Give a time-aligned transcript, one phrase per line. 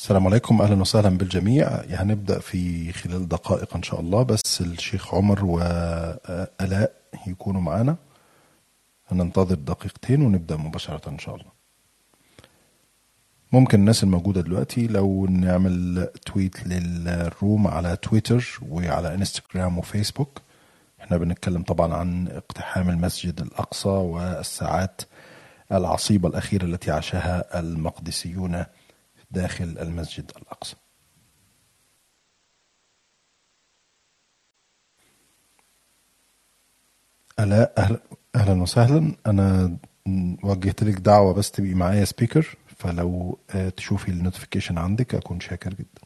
[0.00, 0.62] السلام عليكم.
[0.62, 1.68] أهلا وسهلا بالجميع.
[1.90, 6.92] هنبدا في خلال دقائق إن شاء الله بس الشيخ عمر وألاء
[7.26, 7.96] يكونوا معانا
[9.08, 11.50] هننتظر دقيقتين ونبدأ مباشرة إن شاء الله.
[13.52, 20.40] ممكن الناس الموجودة دلوقتي لو نعمل تويت للروم على تويتر وعلى إنستغرام وفيسبوك.
[21.00, 25.02] إحنا بنتكلم طبعا عن اقتحام المسجد الأقصى والساعات
[25.72, 28.64] العصيبة الأخيرة التي عاشها المقدسيون
[29.30, 30.76] داخل المسجد الأقصى.
[37.40, 38.00] ألاء أهلا,
[38.34, 39.16] أهلا وسهلا.
[39.26, 39.76] أنا
[40.42, 45.74] وجهت لك دعوة بس تبقي معايا speaker فلو آه، تشوفي ال notification عندك أكون شاكر
[45.74, 46.02] جدا.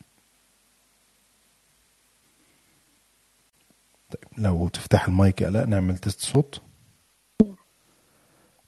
[4.11, 6.63] طيب لو تفتح المايك يا ألاء نعمل test صوت.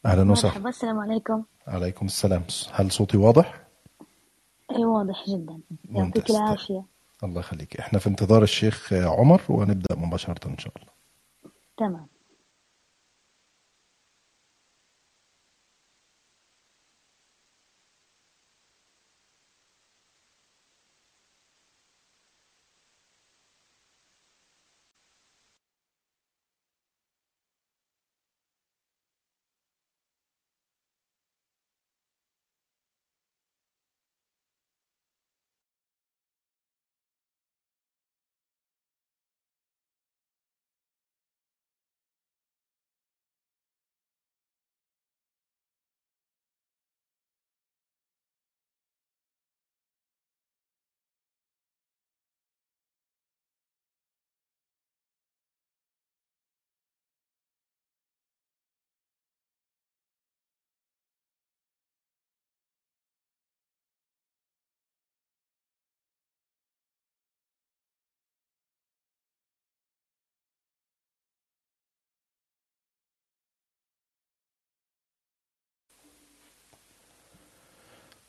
[0.06, 0.52] أهلا وسهلا.
[0.54, 1.44] مرحبا السلام عليكم.
[1.66, 2.44] عليكم السلام.
[2.72, 3.65] هل صوتي واضح؟
[4.70, 5.60] اي واضح جدا.
[5.84, 6.36] يعطيك ممتاز.
[6.36, 6.84] العافية.
[7.24, 7.76] الله يخليك.
[7.76, 10.92] إحنا في انتظار الشيخ عمر ونبدأ مباشرة إن شاء الله.
[11.76, 12.06] تمام.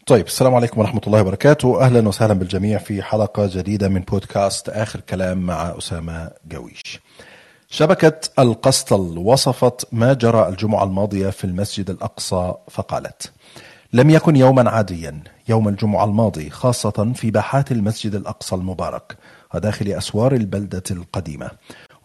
[0.08, 1.82] طيب السلام عليكم ورحمة الله وبركاته.
[1.82, 7.00] أهلا وسهلا بالجميع في حلقة جديدة من بودكاست آخر كلام مع أسامة جويش
[7.70, 13.32] شبكة القسطل وصفت ما جرى الجمعة الماضية في المسجد الأقصى فقالت
[13.94, 19.18] لم يكن يوما عاديا يوم الجمعة الماضي خاصة في باحات المسجد الأقصى المبارك
[19.56, 21.52] وداخل أسوار البلدة القديمة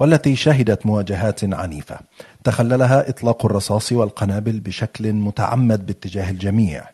[0.00, 1.98] والتي شهدت مواجهات عنيفة
[2.44, 6.84] تخللها إطلاق الرصاص والقنابل بشكل متعمد باتجاه الجميع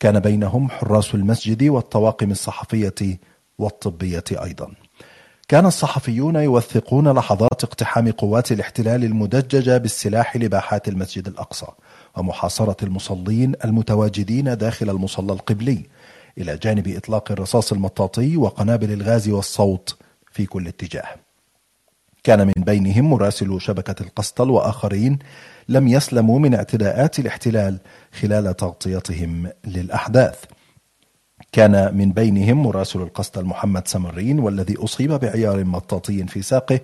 [0.00, 3.18] كان بينهم حراس المسجد والطواقم الصحفية
[3.58, 4.74] والطبية أيضا.
[5.48, 11.66] كان الصحفيون يوثقون لحظات اقتحام قوات الاحتلال المدججة بالسلاح لباحات المسجد الأقصى
[12.16, 15.82] ومحاصرة المصلين المتواجدين داخل المصلى القبلي
[16.38, 19.96] إلى جانب إطلاق الرصاص المطاطي وقنابل الغاز والصوت
[20.32, 21.08] في كل اتجاه.
[22.24, 25.18] كان من بينهم مراسل شبكة القسطل وآخرين
[25.68, 27.78] لم يسلموا من اعتداءات الاحتلال
[28.20, 30.44] خلال تغطيتهم للأحداث.
[31.52, 36.80] كان من بينهم مراسل القسطل محمد سمرين والذي أصيب بعيار مطاطي في ساقه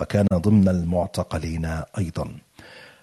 [0.00, 2.28] وكان ضمن المعتقلين أيضا.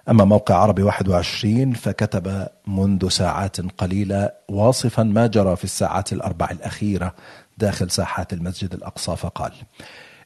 [0.10, 7.16] أما موقع عربي 21 فكتب منذ ساعات قليلة واصفا ما جرى في الساعات الأربع الأخيرة
[7.58, 9.52] داخل ساحات المسجد الأقصى فقال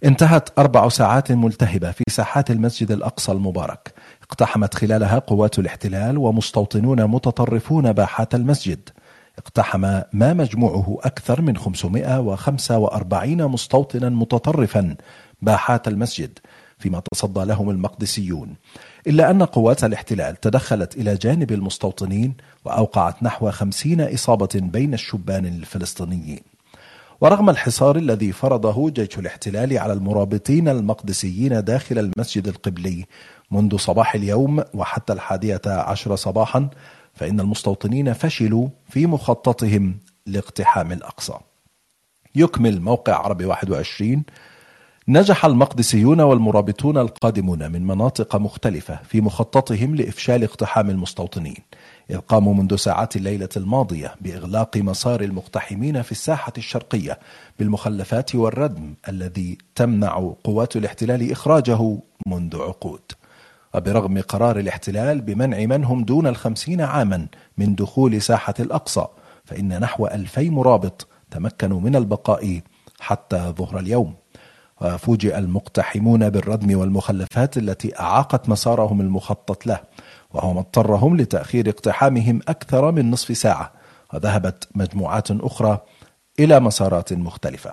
[0.06, 3.94] انتهت أربع ساعات ملتهبة في ساحات المسجد الأقصى المبارك.
[4.30, 8.90] اقتحمت خلالها قوات الاحتلال ومستوطنون متطرفون باحات المسجد.
[9.38, 9.82] اقتحم
[10.14, 14.96] ما مجموعه أكثر من 545 مستوطنا متطرفا
[15.42, 16.40] باحات المسجد
[16.78, 18.56] فيما تصدى لهم المقدسيون.
[19.08, 22.34] إلا أن قوات الاحتلال تدخلت إلى جانب المستوطنين
[22.66, 26.55] وأوقعت نحو خمسين إصابة بين الشبان الفلسطينيين.
[27.22, 33.06] ورغم الحصار الذي فرضه جيش الاحتلال على المرابطين المقدسيين داخل المسجد القبلي
[33.52, 36.70] منذ صباح اليوم وحتى الحادية عشر صباحا
[37.14, 41.34] فإن المستوطنين فشلوا في مخططهم لاقتحام الأقصى.
[42.36, 44.24] يكمل موقع عربي 21
[45.08, 51.58] نجح المقدسيون والمرابطون القادمون من مناطق مختلفة في مخططهم لإفشال اقتحام المستوطنين.
[52.10, 57.20] إذ قاموا منذ ساعات الليلة الماضية بإغلاق مسار المقتحمين في الساحة الشرقية
[57.60, 61.98] بالمخلفات والردم الذي تمنع قوات الاحتلال إخراجه
[62.28, 63.02] منذ عقود.
[63.74, 69.06] وبرغم قرار الاحتلال بمنع من هم دون الخمسين عاما من دخول ساحة الأقصى
[69.46, 72.62] فإن نحو ألفي مرابط تمكنوا من البقاء
[73.00, 74.16] حتى ظهر اليوم.
[74.82, 79.80] وفوجئ المقتحمون بالردم والمخلفات التي أعاقت مسارهم المخطط له.
[80.36, 83.72] وهو ما اضطرهم لتأخير اقتحامهم أكثر من نصف ساعة
[84.14, 85.80] وذهبت مجموعات أخرى
[86.40, 87.72] إلى مسارات مختلفة.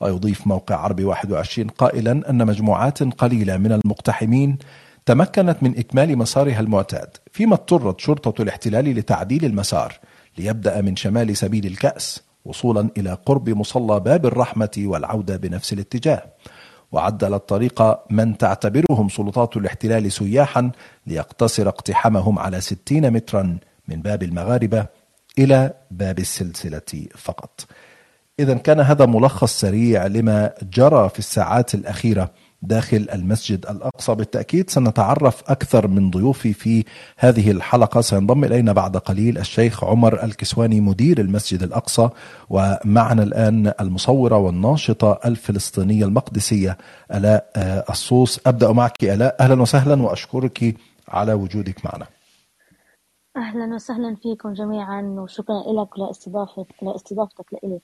[0.00, 4.58] ويضيف موقع عربي 21 قائلا أن مجموعات قليلة من المقتحمين
[5.06, 9.98] تمكنت من إكمال مسارها المعتاد فيما اضطرت شرطة الاحتلال لتعديل المسار
[10.38, 16.22] ليبدأ من شمال سبيل الكأس وصولا إلى قرب مصلى باب الرحمة والعودة بنفس الاتجاه.
[16.92, 20.70] وعدل الطريق من تعتبرهم سلطات الاحتلال سياحا
[21.06, 23.58] ليقتصر اقتحامهم على 60 مترا
[23.88, 24.86] من باب المغاربة
[25.38, 27.66] إلى باب السلسلة فقط.
[28.40, 32.30] إذا كان هذا ملخص سريع لما جرى في الساعات الأخيرة.
[32.66, 34.14] داخل المسجد الأقصى.
[34.14, 36.84] بالتأكيد سنتعرف أكثر من ضيوفي في
[37.18, 38.00] هذه الحلقة.
[38.00, 42.08] سينضم إلينا بعد قليل الشيخ عمر الكسواني مدير المسجد الأقصى
[42.50, 46.78] ومعنا الآن المصورة والناشطة الفلسطينية المقدسية
[47.14, 47.50] ألاء
[47.90, 48.40] الصوص.
[48.46, 49.36] أبدأ معك ألاء.
[49.40, 50.76] أهلا وسهلا وأشكرك
[51.08, 52.06] على وجودك معنا.
[53.36, 57.80] أهلا وسهلا فيكم جميعا وشكرا لك لاستضافتك لاستضافتك لإلي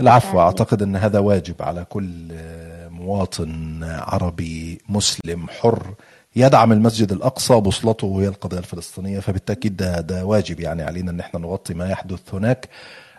[0.00, 0.40] العفو.
[0.40, 2.08] أعتقد أن هذا واجب على كل
[2.90, 5.94] مواطن عربي مسلم حر
[6.36, 11.40] يدعم المسجد الأقصى بوصلته هي القضية الفلسطينية فبالتأكيد ده, ده واجب يعني علينا أن إحنا
[11.40, 12.68] نغطي ما يحدث هناك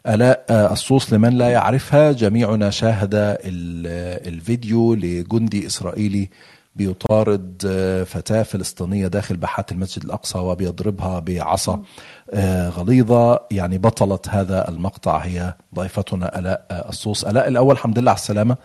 [0.08, 6.30] آلاء الصوص لمن لا يعرفها جميعنا شاهد ال- الفيديو لجندي إسرائيلي
[6.76, 7.62] بيطارد
[8.08, 11.82] فتاة فلسطينية داخل باحات المسجد الأقصى وبيضربها بعصا.
[12.34, 15.18] آه، غليظة يعني بطلة هذا المقطع.
[15.18, 17.26] هي ضيفتنا ألاء آه، الصوص.
[17.26, 18.58] ألاء الأول الحمد لله على السلامة.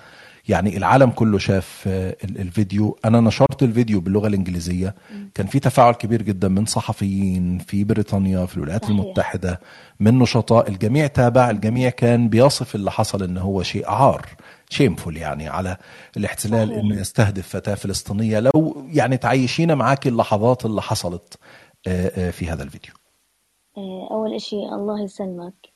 [0.49, 2.99] يعني العالم كله شاف آه، ال- الفيديو.
[3.05, 4.95] أنا نشرت الفيديو باللغة الإنجليزية.
[5.35, 8.97] كان في تفاعل كبير جدا من صحفيين في بريطانيا في الولايات صحيح.
[8.99, 9.61] المتحدة
[10.01, 10.69] من نشطاء.
[10.69, 14.27] الجميع تابع الجميع كان بيصف اللي حصل إن هو شيء عار.
[14.70, 15.76] شيمفول يعني على
[16.17, 16.72] الاحتلال.
[16.72, 18.40] إنه يستهدف فتاة فلسطينية.
[18.40, 21.38] لو يعني تعيشينا معاك اللحظات اللي حصلت
[21.87, 22.94] آه، آه، في هذا الفيديو.
[23.76, 25.69] آه، أول إشي الله يسلمك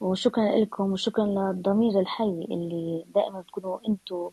[0.00, 4.30] وشكرا لكم وشكرا للضمير الحي اللي دائما بتكونوا أنتوا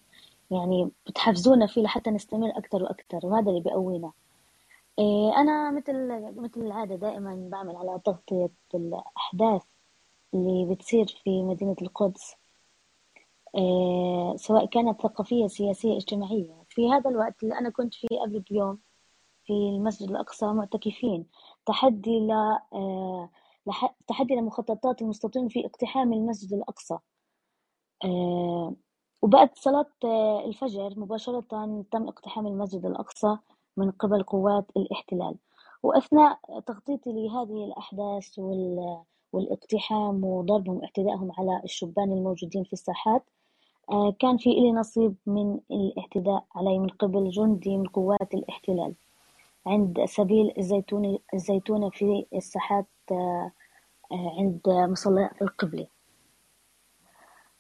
[0.52, 4.12] يعني بتحفزونا فيه لحتى نستمر أكثر وأكثر وهذا اللي بيقوينا.
[5.00, 5.94] آه، أنا مثل
[6.36, 9.62] مثل العادة دائما بعمل على تغطية الأحداث
[10.34, 12.36] اللي بتصير في مدينة القدس.
[14.36, 16.64] سواء كانت ثقافية سياسية اجتماعية.
[16.70, 18.80] في هذا الوقت اللي أنا كنت فيه قبل بيوم
[19.46, 21.26] في المسجد الأقصى معتكفين
[21.66, 22.32] تحدي ل
[22.74, 23.30] آه،
[24.08, 26.98] تحدي لمخططات المستوطنين في اقتحام المسجد الأقصى.
[28.06, 28.74] آه،
[29.22, 31.40] وبعد صلاة آه، الفجر مباشرة
[31.92, 33.38] تم اقتحام المسجد الأقصى
[33.78, 35.36] من قبل قوات الاحتلال.
[35.84, 43.37] وأثناء تغطيتي لهذه الأحداث وال- والاقتحام وضربهم واعتدائهم على الشبان الموجودين في الساحات آه،
[44.20, 48.96] كان في إلي نصيب من الاعتداء علي من قبل جندي من قوات الاحتلال
[49.68, 53.52] عند سبيل الزيتوني الزيتونة في الساحات آه،
[54.12, 55.88] آه، عند مصلى القبلة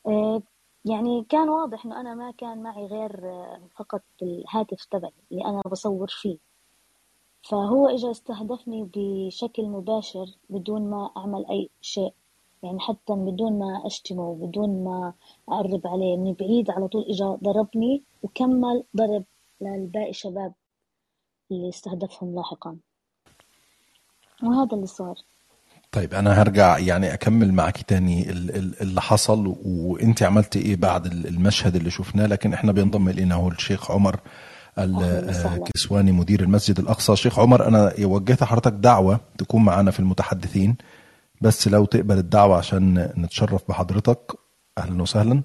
[0.07, 0.41] آه،
[0.85, 5.61] يعني كان واضح إنه أنا ما كان معي غير آه، فقط الهاتف تبعي اللي أنا
[5.71, 6.37] بصور فيه.
[7.49, 12.13] فهو إجا استهدفني بشكل مباشر بدون ما أعمل أي شيء.
[12.63, 15.13] يعني حتى بدون ما أشتمه وبدون ما
[15.49, 19.23] أقرب عليه من بعيد على طول إجا ضربني وكمل ضرب
[19.61, 20.53] للباقي شباب
[21.51, 22.75] اللي استهدفهم لاحقا.
[24.43, 25.15] وهذا اللي صار.
[25.91, 31.05] طيب أنا هرجع يعني أكمل معك تاني ال- ال- اللي حصل وأنت عملتي إيه بعد
[31.05, 34.19] ال- المشهد اللي شفناه؟ لكن إحنا بينضم إلينا هو الشيخ عمر.
[34.79, 37.15] الكسواني مدير المسجد الأقصى.
[37.15, 40.75] شيخ عمر أنا وجهت حضرتك دعوة تكون معنا في المتحدثين.
[41.41, 44.31] بس لو تقبل الدعوة عشان نتشرف بحضرتك
[44.77, 45.43] أهلا وسهلا.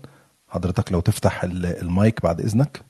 [0.48, 2.82] حضرتك لو تفتح ال- المايك بعد إذنك.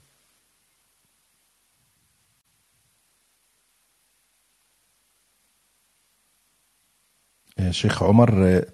[7.58, 8.66] يا شيخ عمر آه،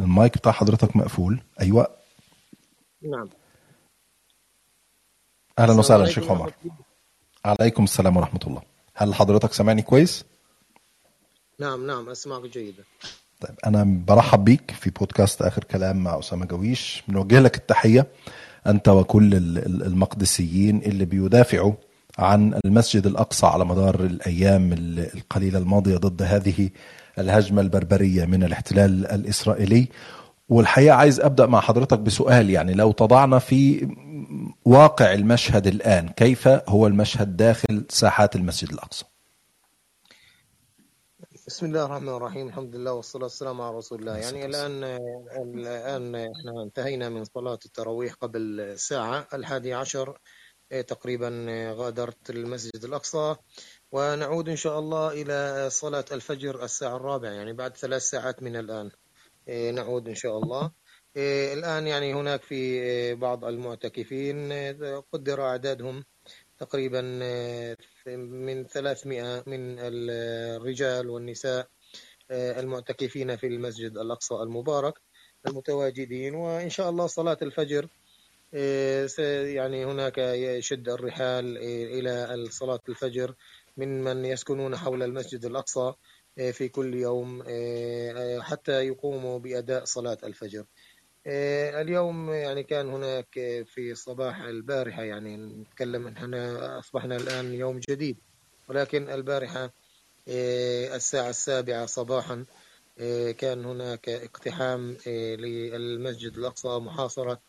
[0.00, 1.40] المايك بتاع حضرتك مقفول.
[1.60, 1.86] أيوه.
[3.02, 3.28] نعم.
[5.58, 6.40] أهلا السلام وسهلا شيخ عمر.
[6.46, 6.72] ورحمة.
[7.44, 8.62] عليكم السلام ورحمة الله.
[8.94, 10.24] هل حضرتك سامعني كويس؟
[11.62, 12.82] نعم نعم أسمعك جيدا.
[13.40, 17.02] طيب أنا برحب بيك في بودكاست آخر كلام مع أسامة جويش.
[17.08, 18.06] بنوجه لك التحية
[18.66, 21.72] أنت وكل ال- ال- المقدسيين اللي بيدافعوا
[22.18, 26.70] عن المسجد الأقصى على مدار الأيام ال- القليلة الماضية ضد هذه
[27.18, 29.88] الهجمة البربرية من الاحتلال الإسرائيلي.
[30.48, 33.88] والحقيقة عايز أبدأ مع حضرتك بسؤال يعني لو تضعنا في
[34.64, 39.04] واقع المشهد الآن كيف هو المشهد داخل ساحات المسجد الأقصى؟
[41.52, 42.48] بسم الله الرحمن الرحيم.
[42.48, 44.16] الحمد لله والصلاة والسلام على رسول الله.
[44.16, 44.84] يعني الآن
[45.36, 49.28] الآن إحنا انتهينا من صلاة التراويح قبل ساعة.
[49.34, 50.18] الحادي عشر
[50.72, 53.36] إيه، تقريبا غادرت المسجد الأقصى.
[53.92, 58.90] ونعود إن شاء الله إلى صلاة الفجر الساعة الرابعة يعني بعد ثلاث ساعات من الآن.
[59.74, 60.70] نعود إن شاء الله.
[61.52, 64.52] الآن يعني هناك في بعض المعتكفين
[65.12, 66.04] قدر أعدادهم
[66.62, 67.00] تقريبا
[68.16, 71.68] من 300 من الرجال والنساء
[72.30, 74.94] المعتكفين في المسجد الأقصى المبارك
[75.46, 76.34] المتواجدين.
[76.34, 77.86] وإن شاء الله صلاة الفجر
[79.56, 81.58] يعني هناك يشد الرحال
[81.98, 83.34] إلى صلاة الفجر
[83.76, 85.92] من من يسكنون حول المسجد الأقصى
[86.52, 87.42] في كل يوم
[88.40, 90.64] حتى يقوموا بأداء صلاة الفجر.
[91.26, 93.28] اليوم يعني كان هناك
[93.66, 98.20] في صباح البارحة يعني نتكلم إحنا أصبحنا الآن يوم جديد
[98.68, 99.70] ولكن البارحة
[100.28, 102.46] الساعة السابعة صباحا
[103.38, 107.42] كان هناك اقتحام للمسجد الأقصى محاصرة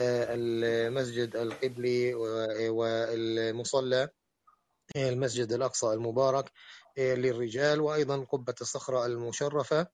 [0.00, 2.14] المسجد القبلي
[2.70, 4.08] والمصلى
[4.96, 6.50] المسجد الأقصى المبارك
[6.98, 9.86] للرجال وأيضا قبة الصخرة المشرفة.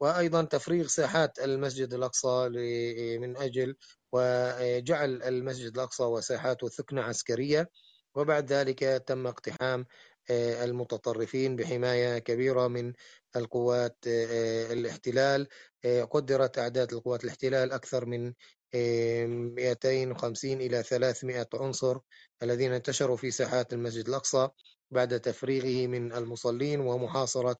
[0.00, 2.48] وأيضا تفريغ ساحات المسجد الأقصى
[3.20, 3.76] من أجل
[4.12, 7.70] وجعل المسجد الأقصى وساحاته ثكنة عسكرية
[8.14, 9.86] وبعد ذلك تم اقتحام
[10.30, 12.92] المتطرفين بحماية كبيرة من
[13.36, 13.96] القوات
[14.72, 15.48] الاحتلال.
[16.10, 18.32] قدرت أعداد القوات الاحتلال أكثر من
[18.74, 21.98] 250 إلى 300 عنصر
[22.42, 24.48] الذين انتشروا في ساحات المسجد الأقصى.
[24.90, 27.56] بعد تفريغه من المصلين ومحاصرة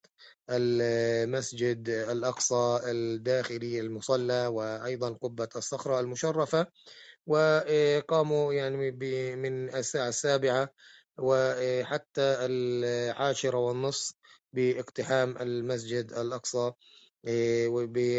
[0.51, 6.67] المسجد الأقصى الداخلي المصلى وأيضا قبة الصخرة المشرفة
[7.27, 8.91] وقاموا يعني
[9.37, 10.69] من الساعة السابعة
[11.19, 14.15] وحتى العاشرة والنصف
[14.53, 16.73] باقتحام المسجد الأقصى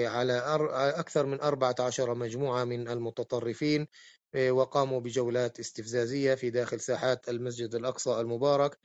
[0.08, 0.34] على
[0.96, 3.88] أكثر من 14 مجموعة من المتطرفين
[4.38, 8.78] وقاموا بجولات استفزازية في داخل ساحات المسجد الأقصى المبارك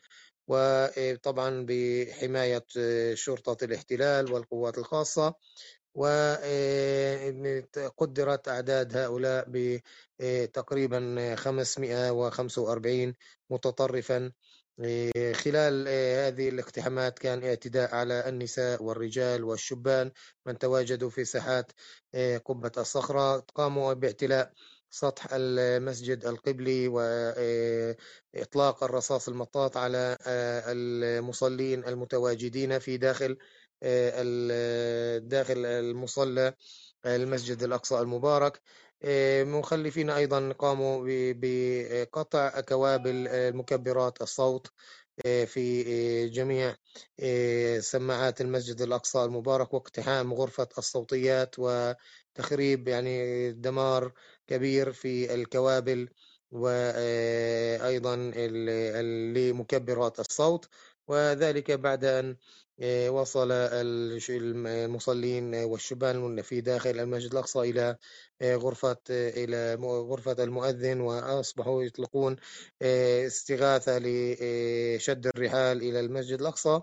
[0.48, 2.64] وطبعا بحماية
[3.14, 5.34] شرطة الاحتلال والقوات الخاصة
[7.76, 9.44] وقدرت أعداد هؤلاء
[10.20, 13.14] بتقريبا 545
[13.50, 14.32] متطرفا.
[15.32, 15.88] خلال
[16.26, 20.10] هذه الاقتحامات كان اعتداء على النساء والرجال والشبان
[20.46, 21.72] من تواجدوا في ساحات
[22.44, 24.52] قبة الصخرة قاموا باعتلاء
[24.90, 33.38] سطح المسجد القبلي وإطلاق الرصاص المطاط على المصلين المتواجدين في داخل
[35.28, 36.54] داخل المصلى
[37.06, 38.60] المسجد الأقصى المبارك.
[39.44, 44.66] مخلفين أيضا قاموا بقطع كوابل مكبرات الصوت
[45.24, 46.76] في جميع
[47.80, 54.12] سماعات المسجد الأقصى المبارك واقتحام غرفة الصوتيات وتخريب يعني دمار
[54.50, 56.08] كبير في الكوابل
[56.50, 58.16] وأيضا
[59.34, 60.68] لمكبرات الصوت
[61.08, 62.36] وذلك بعد أن
[63.08, 63.52] وصل
[64.66, 67.96] المصلين والشبان في داخل المسجد الأقصى إلى
[68.42, 72.36] غرفة إلى غرفة المؤذن وأصبحوا يطلقون
[72.82, 76.80] استغاثة لشد الرحال إلى المسجد الأقصى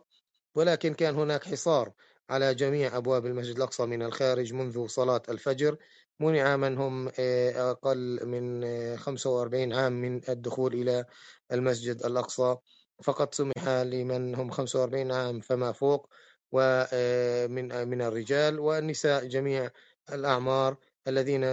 [0.56, 1.92] ولكن كان هناك حصار.
[2.30, 5.78] على جميع أبواب المسجد الأقصى من الخارج منذ صلاة الفجر.
[6.20, 8.64] منع من هم أقل من
[8.98, 11.06] 45 عام من الدخول إلى
[11.52, 12.56] المسجد الأقصى.
[13.04, 16.10] فقط سمح لمن هم 45 عام فما فوق
[16.52, 19.70] ومن من الرجال والنساء جميع
[20.14, 21.44] الأعمار الذين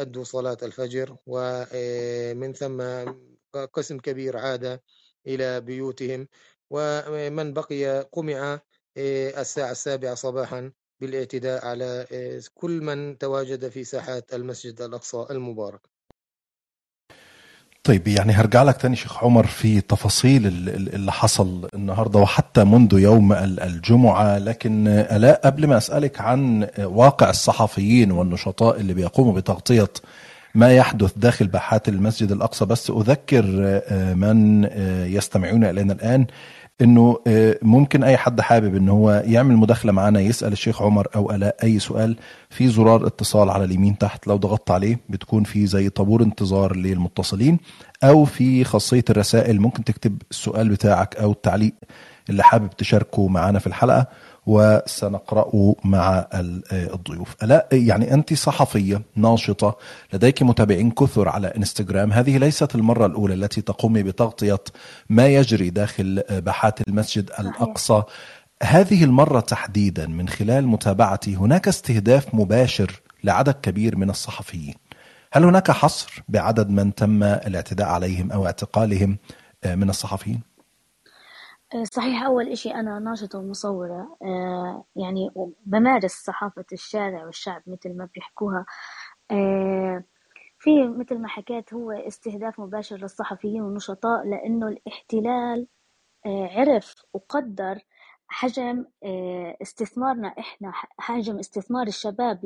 [0.00, 1.16] أدوا صلاة الفجر.
[1.26, 2.82] ومن ثم
[3.72, 4.80] قسم كبير عاد
[5.26, 6.28] إلى بيوتهم.
[6.70, 8.60] ومن بقي قمع
[8.98, 10.70] الساعة السابعة صباحا
[11.00, 12.06] بالاعتداء على
[12.54, 15.80] كل من تواجد في ساحات المسجد الأقصى المبارك.
[17.84, 20.46] طيب يعني هرجع لك تاني شيخ عمر في تفاصيل
[20.94, 28.12] اللي حصل النهارده وحتى منذ يوم الجمعة لكن الاء قبل ما أسألك عن واقع الصحفيين
[28.12, 29.90] والنشطاء اللي بيقوموا بتغطية
[30.54, 33.44] ما يحدث داخل باحات المسجد الأقصى بس أذكر
[34.14, 34.64] من
[35.12, 36.26] يستمعون إلينا الآن.
[36.80, 37.18] إنه
[37.62, 41.78] ممكن أي حد حابب ان هو يعمل مداخلة معنا يسأل الشيخ عمر أو ألاء أي
[41.78, 42.16] سؤال
[42.50, 44.26] في زرار اتصال على اليمين تحت.
[44.26, 47.58] لو ضغطت عليه بتكون في زي طابور انتظار للمتصلين
[48.04, 49.60] أو في خاصية الرسائل.
[49.60, 51.74] ممكن تكتب السؤال بتاعك أو التعليق
[52.30, 54.06] اللي حابب تشاركه معنا في الحلقة.
[54.46, 56.26] وسنقرأه مع
[56.72, 57.34] الضيوف.
[57.42, 59.76] ألا يعني أنت صحفية ناشطة
[60.12, 62.12] لديك متابعين كثر على إنستغرام.
[62.12, 64.60] هذه ليست المرة الأولى التي تقومي بتغطية
[65.08, 68.02] ما يجري داخل باحات المسجد الأقصى.
[68.62, 74.74] هذه المرة تحديدا من خلال متابعتي هناك استهداف مباشر لعدد كبير من الصحفيين.
[75.32, 79.18] هل هناك حصر بعدد من تم الاعتداء عليهم أو اعتقالهم
[79.66, 80.40] من الصحفيين؟
[81.82, 85.30] صحيح أول إشي أنا ناشطة ومصورة آه، يعني
[85.66, 88.66] بمارس صحافة الشارع والشعب مثل ما بيحكوها.
[89.30, 90.04] آه،
[90.58, 95.66] في مثل ما حكيت هو استهداف مباشر للصحفيين والنشطاء لأنه الاحتلال
[96.26, 97.78] آه، عرف وقدر
[98.28, 98.84] حجم
[99.62, 102.40] استثمارنا إحنا حجم استثمار الشباب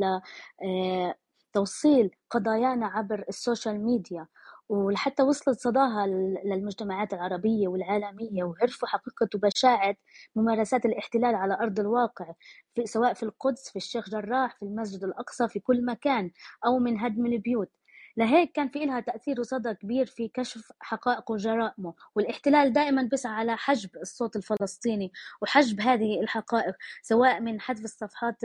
[1.54, 4.26] لتوصيل قضايانا عبر السوشيال ميديا.
[4.68, 6.06] ولحتى وصلت صداها
[6.44, 9.96] للمجتمعات العربية والعالمية وعرفوا حقيقة وبشاعة
[10.36, 12.32] ممارسات الاحتلال على أرض الواقع
[12.74, 16.30] في سواء في القدس في الشيخ جراح في المسجد الأقصى في كل مكان
[16.66, 17.70] أو من هدم البيوت.
[18.18, 23.56] لهيك كان في لها تأثير وصدى كبير في كشف حقائق وجرائمه والاحتلال دائما بيسعى على
[23.56, 28.36] حجب الصوت الفلسطيني وحجب هذه الحقائق سواء من حذف الصفحات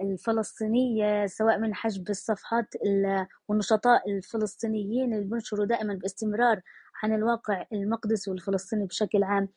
[0.00, 2.74] الفلسطينية سواء من حجب الصفحات
[3.48, 6.60] والنشطاء الفلسطينيين اللي بنشروا دائما باستمرار
[7.02, 9.48] عن الواقع المقدسي والفلسطيني بشكل عام.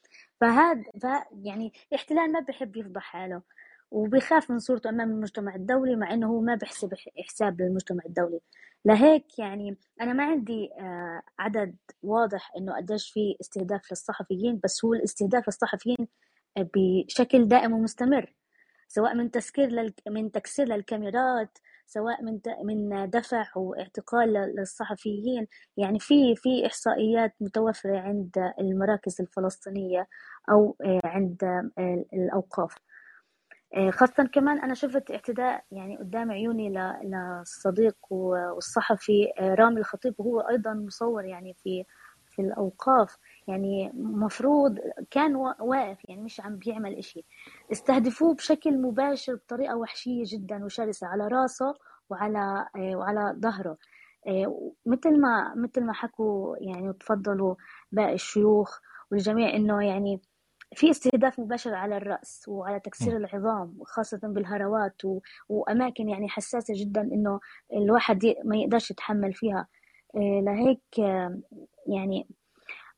[0.42, 3.42] فهذا يعني الاحتلال ما بحب يفضح حاله.
[3.92, 6.94] وبيخاف من صورته أمام المجتمع الدولي مع أنه هو ما بيحسب
[7.28, 8.40] حساب للمجتمع الدولي.
[8.86, 14.94] لهيك يعني أنا ما عندي آه، عدد واضح إنه قديش في استهداف للصحفيين بس هو
[14.94, 16.08] الاستهداف للصحفيين
[16.58, 18.34] بشكل دائم ومستمر.
[18.88, 19.94] سواء من تسكير لل...
[20.10, 25.48] من تكسير للكاميرات سواء من من دفع واعتقال للصحفيين.
[25.78, 30.08] يعني في في إحصائيات متوفرة عند المراكز الفلسطينية
[30.52, 32.76] أو آه، عند آه، الأوقاف.
[33.92, 36.70] خاصة كمان أنا شفت اعتداء يعني قدام عيوني
[37.04, 41.86] للصديق والصحفي آه، رامي الخطيب وهو أيضا مصور يعني في
[42.28, 43.18] في الأوقاف.
[43.48, 44.78] يعني مفروض
[45.12, 47.26] كان واقف يعني مش عم بيعمل إشي.
[47.72, 51.74] استهدفوه بشكل مباشر بطريقة وحشية جدا وشرسة على راسه
[52.10, 53.78] وعلى آه، وعلى ظهره.
[54.86, 57.56] مثل ما مثل ما حكوا يعني وتفضلوا
[57.92, 58.80] باقي الشيوخ
[59.12, 60.22] والجميع إنه يعني
[60.76, 65.20] في استهداف مباشر على الرأس وعلى تكسير العظام خاصة بالهروات و...
[65.50, 67.40] وأماكن يعني حساسة جدا إنه
[67.74, 68.36] الواحد ي...
[68.46, 69.68] ما يقدرش يتحمل فيها.
[70.16, 71.00] إيه لهيك
[71.88, 72.28] يعني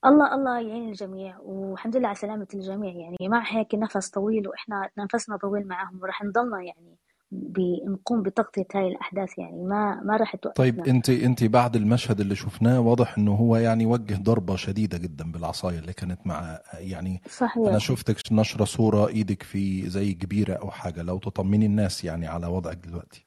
[0.06, 2.94] الله الله يعين الجميع والحمد لله على سلامة الجميع.
[2.94, 6.98] يعني مع هيك نفس طويل وإحنا نفسنا طويل معهم وراح نضلنا يعني
[7.32, 10.66] بنقوم بتغطية هاي الأحداث يعني ما ما راح توقفنا.
[10.66, 15.32] طيب أنت أنت بعد المشهد اللي شفناه واضح إنه هو يعني وجه ضربة شديدة جدا
[15.32, 17.68] بالعصاية اللي كانت مع يعني صحيح.
[17.68, 22.48] أنا شفتك نشره صورة إيدك في زي كبيرة أو حاجة لو تطمني الناس يعني على
[22.48, 23.26] وضعك دلوقتي.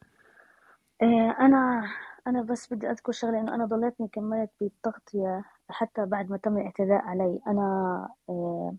[1.03, 1.83] إيه أنا
[2.27, 7.03] أنا بس بدي أذكر شغلة إنه أنا ضليتني كملت بالتغطية حتى بعد ما تم الاعتداء
[7.03, 7.39] علي.
[7.47, 8.73] أنا إيه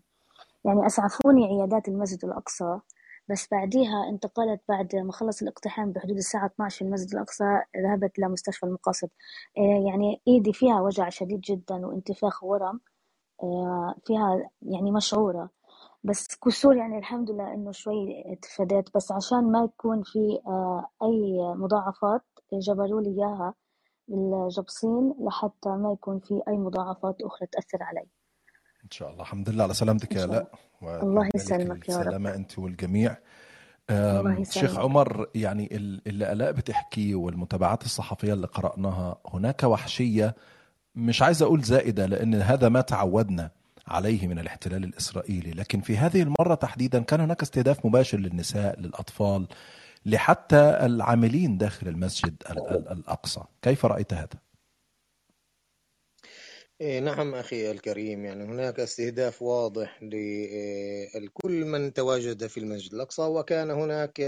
[0.64, 2.78] يعني أسعفوني عيادات المسجد الأقصى.
[3.30, 7.44] بس بعديها انتقلت بعد ما خلص الاقتحام بحدود الساعة 12 في المسجد الأقصى
[7.78, 9.10] ذهبت لمستشفى المقاصد.
[9.58, 12.80] آه، يعني إيدي فيها وجع شديد جدا وانتفاخ ورم
[13.42, 15.50] آه، فيها يعني مشعورة.
[16.04, 18.96] بس كسور يعني الحمد لله إنه شوي تفاديت.
[18.96, 22.22] بس عشان ما يكون في آه، أي مضاعفات
[22.54, 23.54] جبروا لي إياها
[24.08, 28.08] بالجبصين لحتى ما يكون في أي مضاعفات أخرى تأثر علي.
[28.84, 29.22] إن شاء الله.
[29.22, 30.46] الحمد لله على سلامتك يا لا
[30.82, 31.28] الله.
[31.34, 32.04] يسلمك يا رب.
[32.04, 33.16] سلامة أنت والجميع.
[34.42, 40.34] شيخ عمر يعني اللي ألاء بتحكيه والمتابعات الصحفية اللي قرأناها هناك وحشية
[40.94, 43.50] مش عايز أقول زائدة لأن هذا ما تعودنا
[43.88, 45.50] عليه من الاحتلال الإسرائيلي.
[45.50, 49.46] لكن في هذه المرة تحديدا كان هناك استهداف مباشر للنساء للأطفال
[50.06, 52.34] لحتى العاملين داخل المسجد
[52.90, 53.40] الأقصى.
[53.62, 54.28] كيف رأيت هذا؟
[56.80, 63.70] إيه، نعم أخي الكريم يعني هناك استهداف واضح لكل من تواجد في المسجد الأقصى وكان
[63.70, 64.20] هناك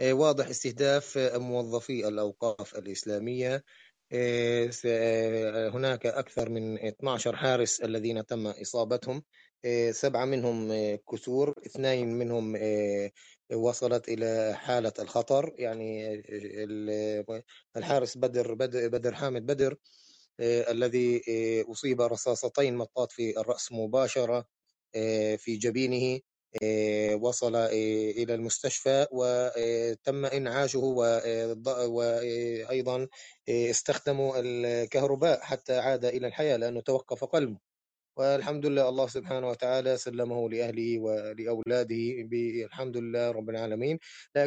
[0.00, 3.64] إيه، واضح استهداف موظفي الأوقاف الإسلامية.
[4.12, 4.70] إيه،
[5.70, 9.22] هناك أكثر من 12 حارس الذين تم إصابتهم.
[9.90, 10.72] سبعة منهم
[11.12, 12.56] كسور اثنين منهم
[13.54, 16.14] وصلت إلى حالة الخطر يعني
[17.76, 18.54] الحارس بدر
[18.88, 19.76] بدر حامد بدر.
[20.40, 24.46] الذي آه، أصيب رصاصتين مطاط في الرأس مباشرة
[24.94, 26.20] آه، في جبينه
[27.20, 30.78] وصل إلى المستشفى وتم إنعاشه
[31.88, 33.08] وأيضا
[33.48, 37.71] استخدموا الكهرباء حتى عاد إلى الحياة لأنه توقف قلبه.
[38.16, 43.98] والحمد لله الله سبحانه وتعالى سلمه لأهله ولأولاده بالحمد لله رب العالمين.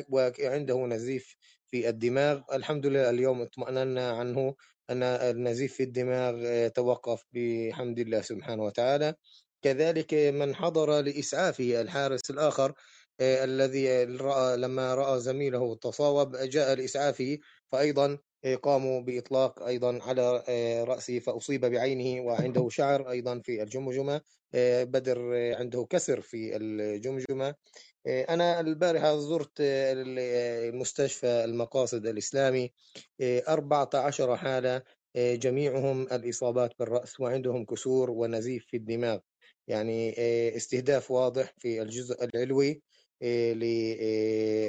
[0.10, 1.36] وعنده نزيف
[1.68, 2.42] في الدماغ.
[2.54, 4.56] الحمد لله اليوم اطمأننا عنه
[4.90, 9.16] أن النزيف في الدماغ آه، توقف بحمد الله سبحانه وتعالى.
[9.62, 12.74] كذلك من حضر لإسعافه الحارس الآخر
[13.20, 17.38] آه، الذي رأى لما رأى زميله تصاوب جاء لإسعافه
[17.72, 18.18] فأيضا
[18.54, 20.44] قاموا بإطلاق أيضا على
[20.88, 24.22] رأسه فأصيب بعينه وعنده شعر أيضا في الجمجمة
[24.84, 27.56] بدر عنده كسر في الجمجمة.
[28.08, 32.72] أنا البارحة زرت المستشفى المقاصد الإسلامي
[33.22, 34.82] 14 حالة
[35.16, 39.20] جميعهم الإصابات بالرأس وعندهم كسور ونزيف في الدماغ.
[39.68, 40.14] يعني
[40.58, 42.82] استهداف واضح في الجزء العلوي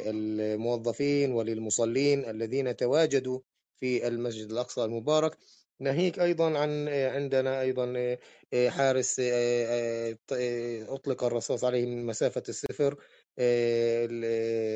[0.07, 3.41] للموظفين وللمصلين الذين تواجدوا
[3.81, 5.39] في المسجد الأقصى المبارك.
[5.81, 8.17] ناهيك أيضا عن عندنا أيضا
[8.69, 9.21] حارس
[10.89, 12.97] أطلق الرصاص عليه من مسافة الصفر.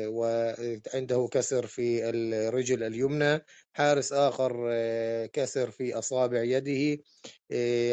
[0.07, 4.75] وعنده كسر في الرجل اليمنى حارس آخر
[5.33, 7.03] كسر في أصابع يده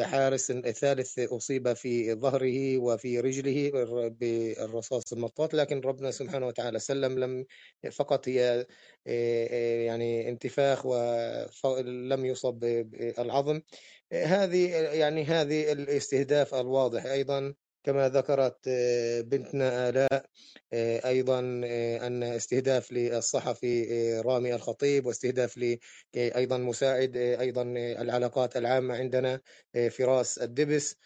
[0.05, 3.71] حارس ثالث أصيب في ظهره وفي رجله
[4.09, 7.45] بالرصاص المطاط لكن ربنا سبحانه وتعالى سلم لم
[7.93, 8.67] فقط هي
[9.87, 13.61] يعني انتفاخ ولم يصب بالعظم
[14.13, 17.07] هذه يعني هذه الاستهداف الواضح.
[17.07, 17.55] أيضا
[17.89, 18.69] كما ذكرت
[19.25, 20.25] بنتنا آلاء
[21.07, 21.41] أيضا
[22.07, 23.85] أن استهداف للصحفي
[24.21, 25.79] رامي الخطيب واستهداف ل
[26.17, 29.41] أيضا مساعد أيضا العلاقات العامة عندنا
[29.91, 30.97] فراس الدبس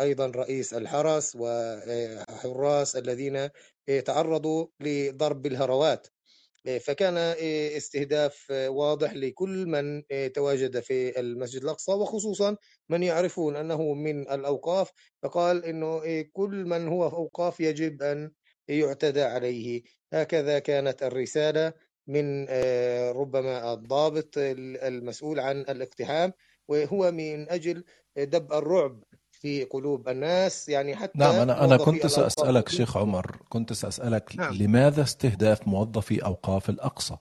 [0.00, 3.48] أيضا رئيس الحرس وحراس الذين
[4.04, 6.06] تعرضوا لضرب بالهروات
[6.80, 7.16] فكان
[7.76, 12.56] استهداف واضح لكل من تواجد في المسجد الأقصى وخصوصا
[12.88, 14.90] من يعرفون أنه من الأوقاف
[15.22, 18.30] فقال أنه كل من هو أوقاف يجب أن
[18.68, 19.82] يعتدى عليه.
[20.12, 21.72] هكذا كانت الرسالة
[22.06, 22.44] من
[23.10, 26.32] ربما الضابط المسؤول عن الاقتحام
[26.68, 27.84] وهو من أجل
[28.16, 29.04] دب الرعب.
[29.40, 34.54] في قلوب الناس يعني حتى نعم أنا أنا كنت سأسألك شيخ عمر كنت سأسألك نعم.
[34.54, 37.16] لماذا استهداف موظفي أوقاف الأقصى؟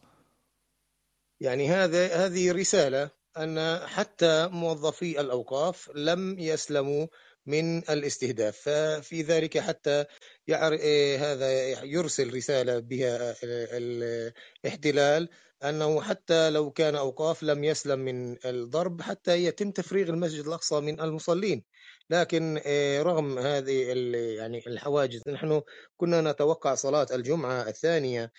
[1.42, 7.08] يعني هذا هذه رسالة أن حتى موظفي الأوقاف لم يسلموا
[7.46, 10.06] من الاستهداف ففي ذلك حتى
[10.48, 10.74] يعر...
[11.20, 15.30] هذا يرسل رسالة بها الاحتلال
[15.64, 21.02] أنه حتى لو كان أوقاف لم يسلم من الضرب حتى يتم تفريغ المسجد الأقصى من
[21.02, 21.64] المصلين
[22.10, 23.94] لكن آه، رغم هذه
[24.38, 25.62] يعني الحواجز نحن
[25.98, 28.32] كنا نتوقع صلاة الجمعة الثانية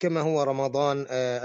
[0.00, 1.40] كما هو رمضان آه،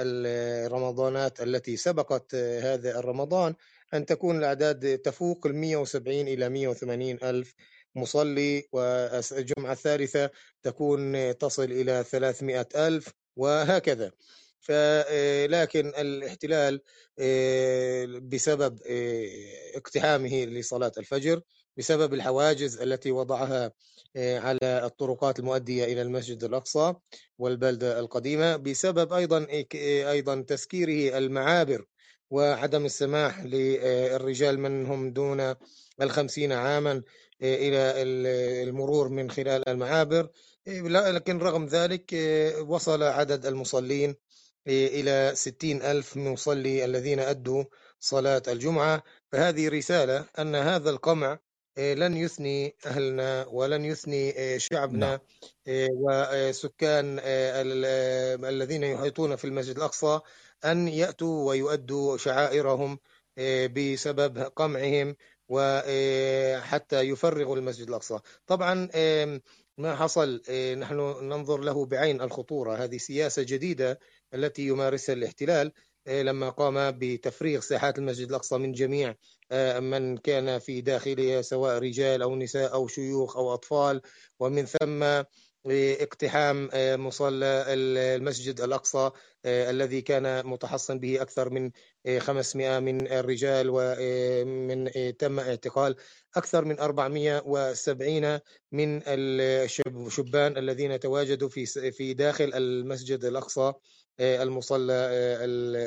[0.67, 3.55] الرمضانات التي سبقت آه، هذا الرمضان
[3.93, 7.53] أن تكون الأعداد تفوق ال 170 إلى 180 ألف
[7.95, 10.29] مصلي والجمعة الثالثة
[10.63, 14.11] تكون تصل إلى 300 ألف وهكذا.
[15.49, 16.81] لكن الاحتلال
[18.21, 18.79] بسبب
[19.75, 21.41] اقتحامه لصلاة الفجر
[21.77, 23.71] بسبب الحواجز التي وضعها
[24.17, 26.93] على الطرقات المؤدية إلى المسجد الأقصى
[27.39, 29.47] والبلدة القديمة بسبب أيضا
[30.11, 31.85] أيضا تسكيره المعابر
[32.29, 35.55] وعدم السماح للرجال من هم دون
[36.01, 37.03] الخمسين عاما
[37.41, 38.01] إلى
[38.63, 40.29] المرور من خلال المعابر.
[40.67, 42.13] لكن رغم ذلك
[42.67, 44.15] وصل عدد المصلين
[44.67, 47.63] إلى ستين ألف مصلي الذين أدوا
[47.99, 49.03] صلاة الجمعة.
[49.31, 51.39] فهذه رسالة أن هذا القمع
[51.77, 55.19] آه، لن يثني أهلنا ولن يثني آه، شعبنا نعم.
[55.67, 57.19] وسكان
[58.45, 60.19] الذين يحيطون في المسجد الأقصى
[60.65, 62.99] أن يأتوا ويؤدوا شعائرهم
[63.75, 65.15] بسبب قمعهم
[65.49, 68.19] وحتى يفرغوا المسجد الأقصى.
[68.47, 68.89] طبعا
[69.77, 70.41] ما حصل
[70.79, 72.75] نحن ننظر له بعين الخطورة.
[72.75, 73.99] هذه سياسة جديدة
[74.35, 75.71] التي يمارسها الاحتلال
[76.07, 79.15] آه، لما قام بتفريغ ساحات المسجد الأقصى من جميع
[79.51, 84.01] آه، من كان في داخلها سواء رجال أو نساء أو شيوخ أو أطفال
[84.39, 85.23] ومن ثم
[85.67, 89.11] اقتحام آه، مصلى المسجد الأقصى
[89.45, 91.71] الذي كان متحصن به أكثر من
[92.19, 95.95] 500 من الرجال ومن تم اعتقال
[96.35, 98.39] أكثر من 470
[98.71, 103.73] من الشبان الذين تواجدوا في في داخل المسجد الأقصى.
[104.19, 105.45] المصلى آه،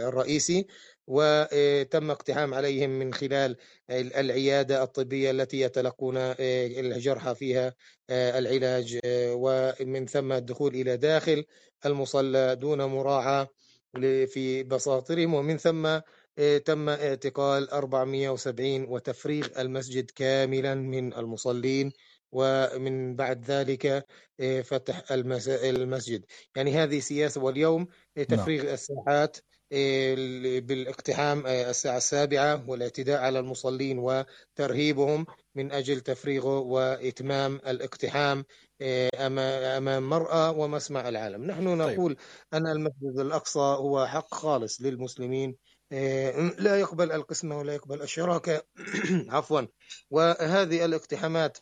[0.08, 0.66] الرئيسي
[1.06, 3.56] وتم اقتحام عليهم من خلال
[3.90, 7.74] العيادة الطبية التي يتلقون آه، الجرحى فيها
[8.10, 11.44] العلاج ومن ثم الدخول إلى داخل
[11.86, 13.48] المصلى دون مراعاة
[14.26, 16.00] في بساطرهم ومن ثم
[16.64, 21.92] تم اعتقال 470 وتفريغ المسجد كاملا من المصلين.
[22.32, 24.06] ومن بعد ذلك
[24.64, 26.24] فتح المسجد
[26.56, 27.86] يعني هذه سياسة واليوم
[28.16, 28.26] نعم.
[28.26, 28.74] تفريغ نعم.
[28.74, 29.38] الساحات
[30.60, 38.44] بالاقتحام الساعة السابعة والاعتداء على المصلين وترهيبهم من أجل تفريغه وإتمام الاقتحام
[39.14, 41.98] أمام مرأى ومسمع العالم نحن طيب.
[41.98, 42.18] نقول طيب.
[42.54, 45.56] أن المسجد الأقصى هو حق خالص للمسلمين
[46.58, 48.62] لا يقبل القسمة ولا يقبل الشراكة
[49.34, 49.62] عفوا
[50.10, 51.58] وهذه الاقتحامات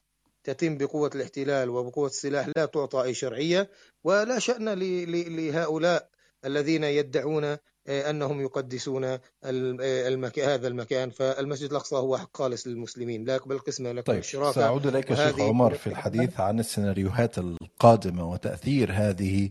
[0.46, 3.70] تتم بقوة الاحتلال وبقوة السلاح لا تعطى أي شرعية
[4.04, 6.08] ولا شأن لهؤلاء
[6.44, 7.44] الذين يدعون
[7.88, 11.10] آه، أنهم يقدسون المكان هذا المكان.
[11.10, 13.24] فالمسجد الأقصى هو حق خالص للمسلمين.
[13.24, 18.30] لا يقبل قسمة لا طيب الشراكة سأعود إليك شيخ عمر في الحديث عن السيناريوهات القادمة
[18.30, 19.50] وتأثير هذه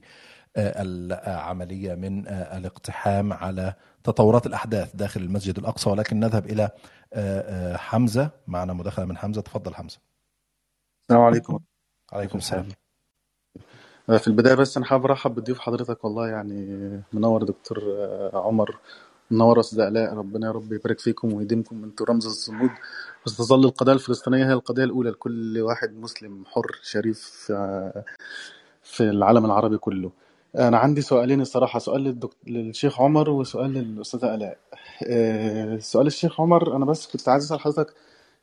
[0.58, 5.90] آه، العملية من آه، الاقتحام على تطورات الأحداث داخل المسجد الأقصى.
[5.90, 6.70] ولكن نذهب إلى
[7.78, 8.30] حمزة.
[8.48, 9.42] معنا مداخلة من حمزة.
[9.42, 9.98] تفضل حمزة.
[11.10, 11.60] السلام عليكم.
[12.14, 12.68] عليكم السلام.
[14.08, 17.80] في البداية بس أنا حابب أرحب بضيوف حضرتك والله يعني منور دكتور
[18.34, 18.78] عمر
[19.32, 22.70] منور أستاذ آلاء ربنا يا رب يبارك فيكم ويديمكم أنتوا رمز الصمود.
[23.26, 27.52] بس تظل القضية الفلسطينية هي القضية الأولى لكل واحد مسلم حر شريف
[28.84, 30.12] في العالم العربي كله.
[30.56, 34.58] أنا عندي سؤالين الصراحة سؤال للشيخ عمر وسؤال للأستاذة آلاء
[35.08, 37.94] آه، سؤال الشيخ عمر أنا بس كنت عايز أسأل حضرتك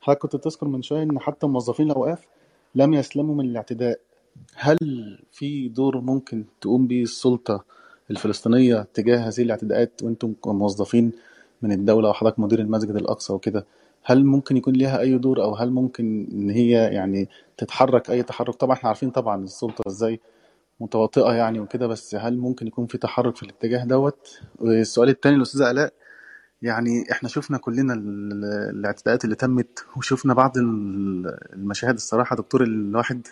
[0.00, 2.26] حضرتك كنت تذكر من شوية إن حتى موظفين الأوقاف
[2.74, 4.00] لم يسلموا من الاعتداء.
[4.54, 4.78] هل
[5.32, 7.64] في دور ممكن تقوم به السلطة
[8.10, 11.12] الفلسطينية تجاه هذه الاعتداءات وأنتم كموظفين
[11.62, 13.66] من الدولة وحضرتك مدير المسجد الأقصى وكده
[14.04, 18.54] هل ممكن يكون ليها أي دور أو هل ممكن إن هي يعني تتحرك أي تحرك؟
[18.54, 20.20] طبعا إحنا عارفين طبعا السلطة إزاي
[20.80, 25.70] متواطئة يعني وكده بس هل ممكن يكون في تحرك في الاتجاه دوت؟ والسؤال التاني للأستاذة
[25.70, 25.92] آلاء
[26.62, 27.94] يعني إحنا شفنا كلنا
[28.70, 32.36] الاعتداءات اللي تمت وشفنا بعض المشاهد الصراحة.
[32.36, 33.26] دكتور الواحد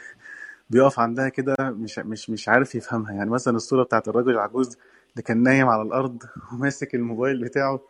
[0.71, 3.13] بيقف عندها كده مش مش مش عارف يفهمها.
[3.13, 4.77] يعني مثلا الصورة بتاعت الراجل العجوز
[5.13, 7.81] اللي كان نايم على الأرض وماسك الموبايل بتاعه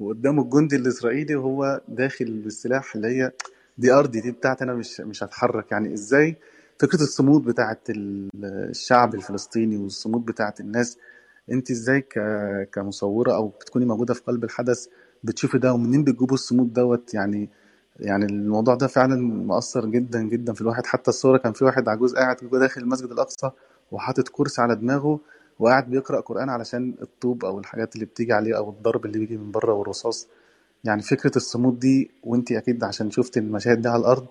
[0.00, 3.32] وقدامه الجندي الإسرائيلي وهو داخل بالسلاح اللي هي
[3.78, 5.72] دي أرضي دي بتاعتي أنا مش مش هتحرك.
[5.72, 6.36] يعني إزاي؟
[6.78, 10.98] فكرة الصمود بتاعت الشعب الفلسطيني والصمود بتاعت الناس
[11.50, 12.04] انت إزاي
[12.72, 14.86] كمصوره أو بتكوني موجوده في قلب الحدث
[15.24, 17.48] بتشوفي ده ومنين بتجيبوا الصمود دوت؟ يعني
[18.00, 20.86] يعني الموضوع ده فعلا مؤثر جدا جدا في الواحد.
[20.86, 23.50] حتى الصورة كان في واحد عجوز قاعد جوه داخل المسجد الأقصى
[23.92, 25.20] وحاطط كرسي على دماغه
[25.58, 29.50] وقاعد بيقرأ قرآن علشان الطوب أو الحاجات اللي بتيجي عليه أو الضرب اللي بيجي من
[29.50, 30.28] بره والرصاص.
[30.84, 34.26] يعني فكرة الصمود دي وانت أكيد عشان شفت المشاهد دي على الأرض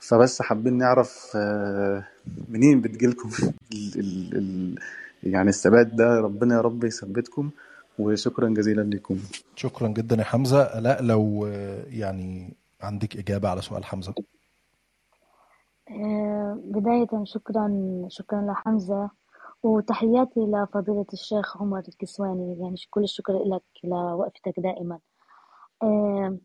[0.00, 2.04] فبس حابين نعرف آه،
[2.48, 3.30] منين بتجيلكم
[5.22, 7.50] يعني الثبات ده ربنا يا رب يثبتكم
[7.98, 9.18] وشكرا جزيلا لكم.
[9.56, 10.80] شكرا جدا يا حمزة.
[10.80, 11.46] لا لو
[11.90, 14.14] يعني عندك إجابة على سؤال حمزة.
[15.90, 17.68] آه، بداية شكرا
[18.08, 19.10] شكرا لحمزة
[19.62, 22.58] وتحياتي لفضيلة الشيخ عمر الكسواني.
[22.60, 24.98] يعني كل الشكر لك لوقفتك دائما.
[25.82, 26.38] آه،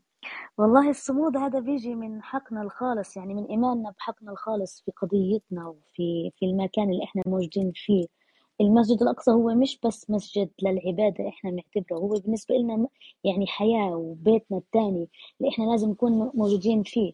[0.58, 6.32] والله الصمود هذا بيجي من حقنا الخالص يعني من إيماننا بحقنا الخالص في قضيتنا وفي
[6.40, 8.23] في المكان اللي إحنا موجودين فيه.
[8.62, 12.88] المسجد الأقصى هو مش بس مسجد للعبادة إحنا بنعتبره هو بالنسبة لنا
[13.24, 15.10] يعني حياة وبيتنا الثاني
[15.42, 17.14] اللي إحنا لازم نكون موجودين فيه.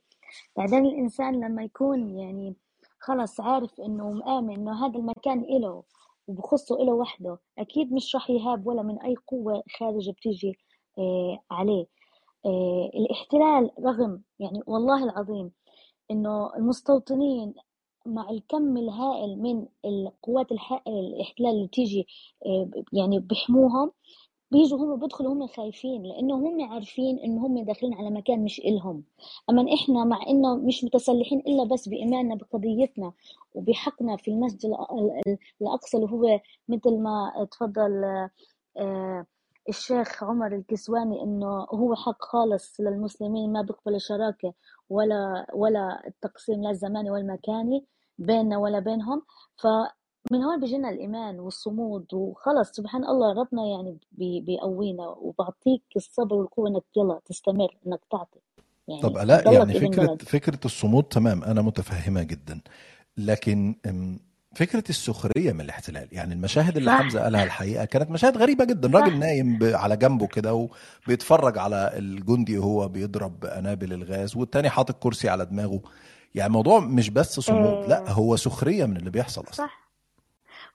[0.57, 2.55] بعدين الإنسان لما يكون يعني
[2.99, 5.83] خلص عارف إنه مآمن إنه هذا المكان إله
[6.27, 10.57] وبخصه إله وحده أكيد مش راح يهاب ولا من أي قوة خارجة بتيجي
[10.99, 11.85] آه عليه.
[12.45, 15.51] آه الاحتلال رغم يعني والله العظيم
[16.11, 17.53] إنه المستوطنين
[18.05, 20.47] مع الكم الهائل من القوات
[20.87, 22.07] الاحتلال اللي تيجي
[22.45, 23.91] آه، يعني بيحموهم
[24.51, 29.03] بيجوا هم بيدخلوا هم خايفين لأنه هم عارفين انه هم داخلين على مكان مش إلهم.
[29.49, 33.13] أما إحنا مع إنه مش متسلحين إلا بس بإيماننا بقضيتنا
[33.53, 34.65] وبحقنا في المسجد
[35.61, 38.03] الأقصى اللي هو مثل ما تفضل
[38.77, 39.25] آه،
[39.69, 44.53] الشيخ عمر الكسواني إنه هو حق خالص للمسلمين ما بيقبل شراكه
[44.89, 47.85] ولا ولا التقسيم لا الزماني والمكاني
[48.17, 49.21] بيننا ولا بينهم.
[49.57, 52.71] فمن هون بيجينا الإيمان والصمود وخلص.
[52.71, 53.97] سبحان الله ربنا يعني
[54.41, 58.39] بيقوينا وبعطيك الصبر والقوة إنك يلا تستمر إنك تعطي.
[58.87, 62.61] يعني طب لا يعني فكرة فكرة الصمود تمام أنا متفهمة جدا.
[63.17, 63.75] لكن
[64.55, 66.07] فكرة السخرية من الاحتلال.
[66.11, 68.99] يعني المشاهد اللي حمزة قالها الحقيقة كانت مشاهد غريبة جدا.
[68.99, 70.69] راجل نايم على جنبه كده
[71.05, 75.81] وبيتفرج على الجندي وهو بيضرب قنابل الغاز والتاني حاطط كرسي على دماغه.
[76.35, 78.11] يعني الموضوع مش بس صمود لا آه.
[78.11, 79.53] هو سخرية من اللي بيحصل أصلا.
[79.53, 79.89] صح.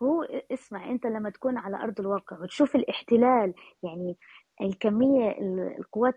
[0.02, 4.16] هو اسمع أنت لما تكون على أرض الواقع وتشوف الاحتلال يعني
[4.60, 5.36] الكمية
[5.78, 6.14] القوات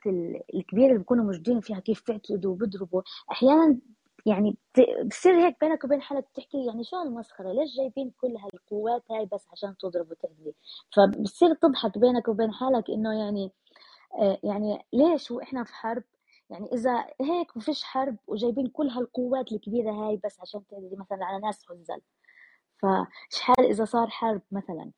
[0.55, 3.77] الكبيرة اللي بيكونوا موجودين فيها كيف بيعتدوا وبيضربوا أحيانا
[4.27, 4.57] يعني
[5.05, 9.47] بتصير هيك بينك وبين حالك بتحكي يعني شو هالمسخرة؟ ليش جايبين كل هالقوات هاي بس
[9.51, 10.55] عشان تضرب وتأذي؟
[10.95, 13.51] فبتصير تضحك بينك وبين حالك إنه يعني
[14.19, 16.03] آه، يعني ليش وإحنا في حرب؟
[16.49, 21.25] يعني إذا هيك ما فيش حرب وجايبين كل هالقوات الكبيرة هاي بس عشان تأذي مثلا
[21.25, 22.01] على ناس عزل
[22.79, 24.91] فشحال إذا صار حرب مثلا.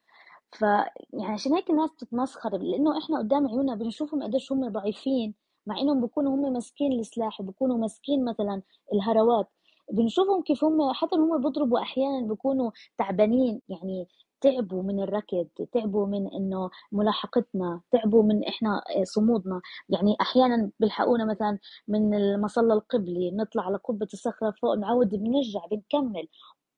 [0.53, 5.33] ف يعني عشان هيك الناس بتتمسخر لأنه إحنا قدام عيوننا بنشوفهم قديش هم ضعيفين.
[5.69, 8.61] مع إنهم بيكونوا هم ماسكين السلاح وبيكونوا ماسكين مثلا
[8.93, 9.47] الهروات.
[9.91, 14.07] بنشوفهم كيف هم حتى هم بيضربوا أحيانا بيكونوا تعبانين يعني
[14.41, 19.61] تعبوا من الركض تعبوا من إنه ملاحقتنا تعبوا من إحنا صمودنا.
[19.89, 26.27] يعني أحيانا بيلحقونا مثلا من المصلى القبلي نطلع على قبة الصخرة فوق نعود بنرجع بنكمل.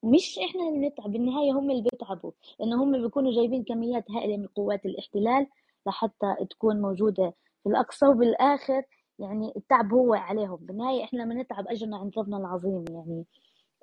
[0.02, 2.32] مش إحنا اللي بنتعب بالنهاية هم اللي بيتعبوا.
[2.60, 5.46] لأنه هم بيكونوا جايبين كميات هائلة من قوات الاحتلال
[5.86, 8.82] لحتى تكون موجودة في الأقصى وبالآخر
[9.18, 10.56] يعني التعب هو عليهم.
[10.56, 13.24] بالنهاية إحنا لما نتعب أجرنا عند ربنا العظيم يعني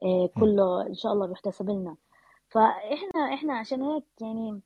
[0.03, 1.95] آه، كله إن شاء الله بيحتسب لنا.
[2.49, 4.59] فإحنا إحنا عشان هيك يعني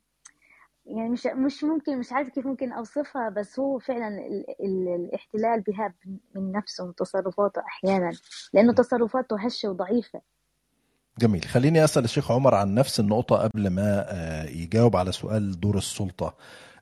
[0.86, 5.60] يعني مش مش ممكن مش عارف كيف ممكن أوصفها بس هو فعلا ال ال الاحتلال
[5.60, 5.94] بهاب
[6.34, 8.12] من نفسه من تصرفاته أحيانا
[8.52, 10.20] لأنه تصرفاته هشة وضعيفة.
[11.18, 11.42] جميل.
[11.44, 16.34] خليني أسأل الشيخ عمر عن نفس النقطة قبل ما آه، يجاوب على سؤال دور السلطة.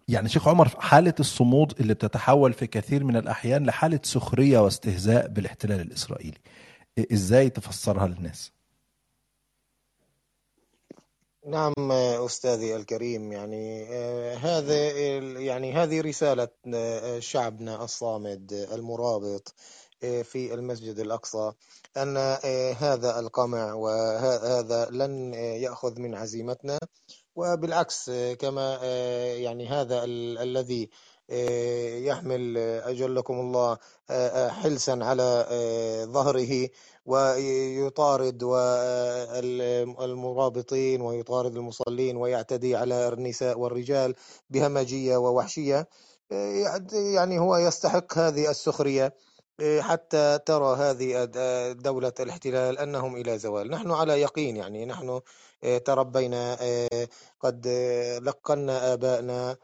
[0.08, 5.80] يعني شيخ عمر حالة الصمود اللي بتتحول في كثير من الأحيان لحالة سخرية واستهزاء بالاحتلال
[5.80, 6.38] الإسرائيلي
[7.12, 8.52] إزاي تفسرها للناس؟
[11.46, 11.92] نعم
[12.26, 14.90] أستاذي الكريم يعني آه، هذا
[15.40, 19.54] يعني هذه رسالة آه، شعبنا الصامد المرابط
[20.02, 21.52] آه، في المسجد الأقصى
[21.96, 22.16] أن
[22.76, 26.78] هذا القمع وهذا لن يأخذ من عزيمتنا
[27.36, 28.74] وبالعكس كما
[29.34, 30.90] يعني هذا الذي
[32.06, 33.78] يحمل أجلكم الله
[34.48, 35.46] حلسا على
[36.12, 36.68] ظهره
[37.06, 38.42] ويطارد
[40.00, 44.14] المرابطين ويطارد المصلين ويعتدي على النساء والرجال
[44.50, 45.88] بهمجية ووحشية.
[46.92, 49.14] يعني هو يستحق هذه السخرية
[49.80, 51.24] حتى ترى هذه
[51.72, 53.70] دولة الاحتلال أنهم إلى زوال.
[53.70, 55.20] نحن على يقين يعني نحن
[55.84, 56.56] تربينا
[57.40, 57.66] قد
[58.22, 59.56] لقنا آبائنا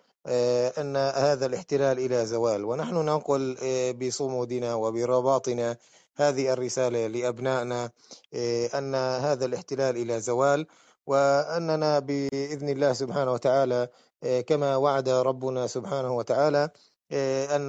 [0.79, 2.65] أن هذا الاحتلال إلى زوال.
[2.65, 3.57] ونحن ننقل
[4.01, 5.77] بصمودنا وبرباطنا
[6.17, 7.91] هذه الرسالة لأبنائنا
[8.75, 10.67] أن هذا الاحتلال إلى زوال
[11.07, 13.89] وأننا بإذن الله سبحانه وتعالى
[14.47, 16.69] كما وعد ربنا سبحانه وتعالى
[17.57, 17.69] أن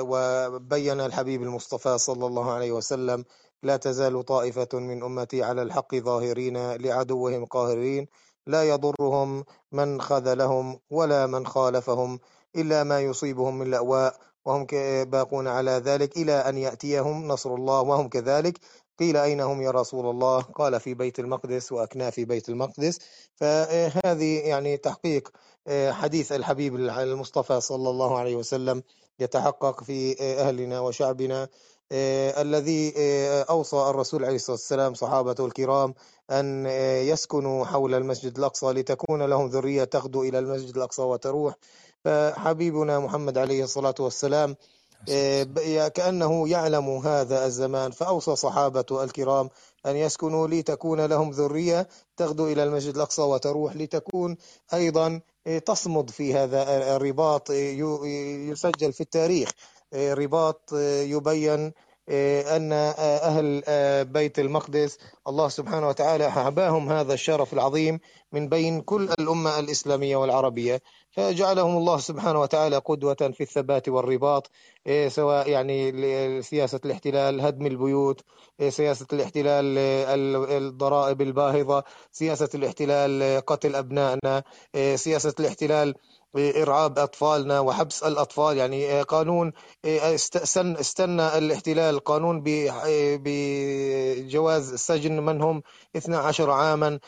[0.00, 3.24] وبين الحبيب المصطفى صلى الله عليه وسلم
[3.62, 8.06] لا تزال طائفة من أمتي على الحق ظاهرين لعدوهم قاهرين
[8.46, 12.20] لا يضرهم من خذلهم ولا من خالفهم
[12.56, 14.66] إلا ما يصيبهم من لأواء وهم
[15.04, 18.58] باقون على ذلك إلى أن يأتيهم نصر الله وهم كذلك.
[18.98, 22.98] قيل أين هم يا رسول الله؟ قال في بيت المقدس وأكناف بيت المقدس.
[23.34, 25.28] فهذه يعني تحقيق
[25.90, 28.82] حديث الحبيب المصطفى صلى الله عليه وسلم
[29.18, 31.48] يتحقق في أهلنا وشعبنا.
[31.92, 32.92] الذي
[33.50, 35.94] أوصى الرسول عليه الصلاة والسلام صحابته الكرام
[36.30, 36.66] أن
[37.06, 41.54] يسكنوا حول المسجد الأقصى لتكون لهم ذرية تغدو إلى المسجد الأقصى وتروح.
[42.04, 44.56] فحبيبنا محمد عليه الصلاة والسلام
[45.08, 47.90] آه، كأنه يعلم هذا الزمان.
[47.90, 49.50] فأوصى صحابته الكرام
[49.86, 54.36] أن يسكنوا لتكون لهم ذرية تغدو إلى المسجد الأقصى وتروح لتكون
[54.74, 57.54] أيضا آه، تصمد في هذا الرباط آه،
[58.50, 59.50] يسجل في التاريخ.
[59.94, 60.72] رباط
[61.12, 61.72] يبين
[62.56, 63.62] أن أهل
[64.04, 64.98] بيت المقدس.
[65.28, 68.00] الله سبحانه وتعالى حباهم هذا الشرف العظيم
[68.32, 70.82] من بين كل الأمة الإسلامية والعربية.
[71.10, 74.50] فجعلهم الله سبحانه وتعالى قدوة في الثبات والرباط
[75.08, 78.20] سواء يعني سياسة الاحتلال هدم البيوت
[78.68, 79.78] سياسة الاحتلال
[80.50, 84.42] الضرائب الباهظة سياسة الاحتلال قتل أبنائنا
[84.94, 85.94] سياسة الاحتلال
[86.36, 88.56] إرعاب أطفالنا وحبس الأطفال.
[88.56, 89.52] يعني قانون
[89.86, 92.42] استنى الاحتلال قانون
[93.24, 95.62] بجواز سجن من هم
[95.96, 96.98] 12 عاما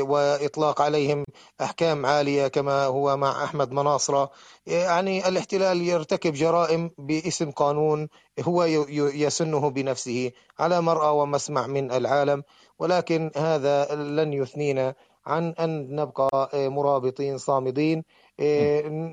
[0.00, 1.24] وإطلاق عليهم
[1.60, 4.30] أحكام عالية كما هو مع أحمد مناصرة.
[4.66, 8.08] يعني الاحتلال يرتكب جرائم باسم قانون
[8.40, 8.64] هو
[8.94, 12.42] يسنه بنفسه على مرأى ومسمع من العالم.
[12.78, 14.94] ولكن هذا لن يثنينا
[15.26, 18.04] عن أن نبقى مرابطين صامدين.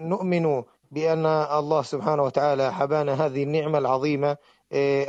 [0.08, 4.38] نؤمن بأن الله سبحانه وتعالى حبانا هذه النعمة العظيمة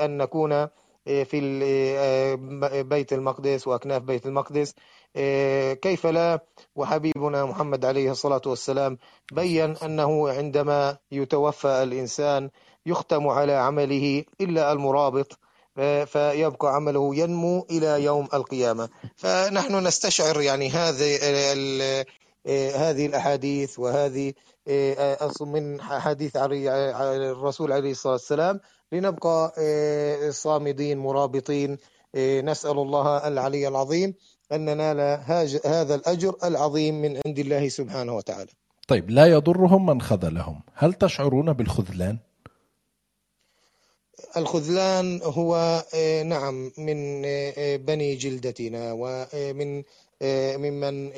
[0.05, 0.68] أن نكون
[1.07, 4.74] في بيت المقدس وأكناف بيت المقدس.
[5.82, 6.40] كيف لا؟
[6.76, 8.99] وحبيبنا محمد عليه الصلاة والسلام
[9.32, 12.51] بين أنه عندما يتوفى الإنسان
[12.86, 15.38] يختم على عمله إلا المرابط.
[16.07, 18.89] فيبقى عمله ينمو إلى يوم القيامة.
[19.16, 21.18] فنحن نستشعر يعني هذه
[22.76, 24.33] هذه الأحاديث وهذه
[25.41, 28.61] من حديث الرسول عليه الصلاة والسلام
[28.93, 29.53] لنبقى
[30.31, 31.79] صامدين مرابطين.
[32.16, 34.14] نسأل الله العلي العظيم
[34.53, 35.01] أن ننال
[35.64, 38.51] هذا الأجر العظيم من عند الله سبحانه وتعالى.
[38.89, 40.62] طيب لا يضرهم من خذلهم.
[40.74, 42.18] هل تشعرون بالخذلان؟
[44.37, 49.83] الخذلان هو آه، نعم من آه، بني جلدتنا ومن
[50.22, 51.12] آه، ممن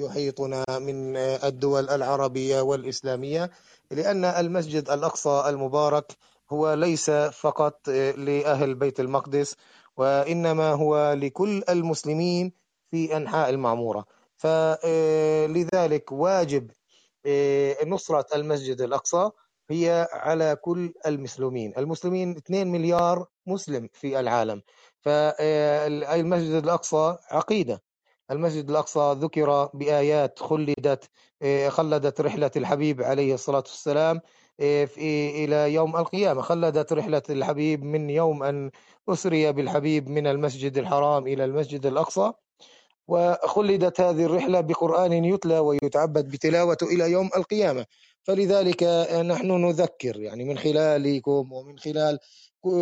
[0.00, 3.50] يحيطنا من الدول العربية والإسلامية
[3.90, 6.12] لأن المسجد الأقصى المبارك
[6.50, 9.56] هو ليس فقط لأهل بيت المقدس
[9.96, 12.52] وإنما هو لكل المسلمين
[12.90, 14.04] في أنحاء المعمورة.
[14.36, 16.70] فلذلك واجب
[17.86, 19.30] نصرة المسجد الأقصى
[19.70, 21.72] هي على كل المسلمين.
[21.78, 24.62] المسلمين 2 مليار مسلم في العالم.
[25.00, 27.82] فالمسجد الأقصى عقيدة.
[28.30, 31.10] المسجد الأقصى ذكر بآيات خلدت
[31.68, 34.20] خلدت رحلة الحبيب عليه الصلاة والسلام
[34.98, 36.42] إلى يوم القيامة.
[36.42, 38.70] خلدت رحلة الحبيب من يوم أن
[39.08, 42.32] أسري بالحبيب من المسجد الحرام إلى المسجد الأقصى.
[43.08, 47.86] وخلدت هذه الرحلة بقرآن يتلى ويتعبد بتلاوته إلى يوم القيامة.
[48.26, 48.82] فلذلك
[49.26, 52.18] نحن نذكر يعني من خلالكم ومن خلال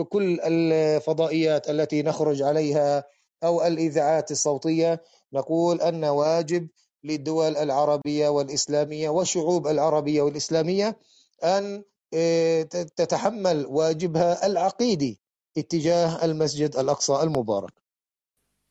[0.09, 3.05] كل الفضائيات التي نخرج عليها
[3.45, 6.68] أو الإذاعات الصوتية نقول أن واجب
[7.05, 10.99] للدول العربية والإسلامية والشعوب العربية والإسلامية
[11.45, 11.84] أن
[12.14, 12.62] آه،
[12.97, 15.20] تتحمل واجبها العقيدي
[15.59, 17.72] اتجاه المسجد الأقصى المبارك.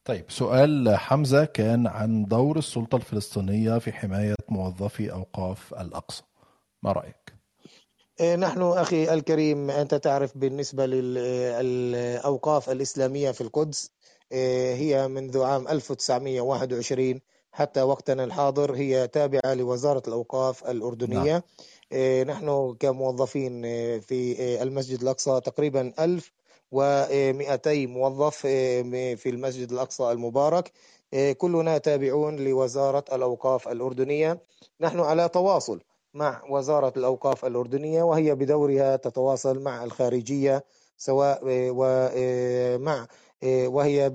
[0.05, 6.23] طيب سؤال حمزة كان عن دور السلطة الفلسطينية في حماية موظفي أوقاف الأقصى.
[6.83, 7.33] ما رأيك؟
[8.19, 13.91] إيه، نحن أخي الكريم أنت تعرف بالنسبة للأوقاف الإسلامية في القدس
[14.31, 17.21] إيه، هي منذ عام 1921
[17.51, 21.41] حتى وقتنا الحاضر هي تابعة لوزارة الأوقاف الأردنية نعم.
[21.91, 23.61] إيه، نحن كموظفين
[23.99, 28.37] في المسجد الأقصى تقريبا 1200 موظف
[29.17, 30.71] في المسجد الأقصى المبارك
[31.37, 34.41] كلنا تابعون لوزارة الأوقاف الأردنية
[34.81, 35.81] نحن على تواصل
[36.13, 40.63] مع وزارة الأوقاف الأردنية وهي بدورها تتواصل مع الخارجية
[40.97, 43.07] سواء ومع
[43.45, 44.09] وهي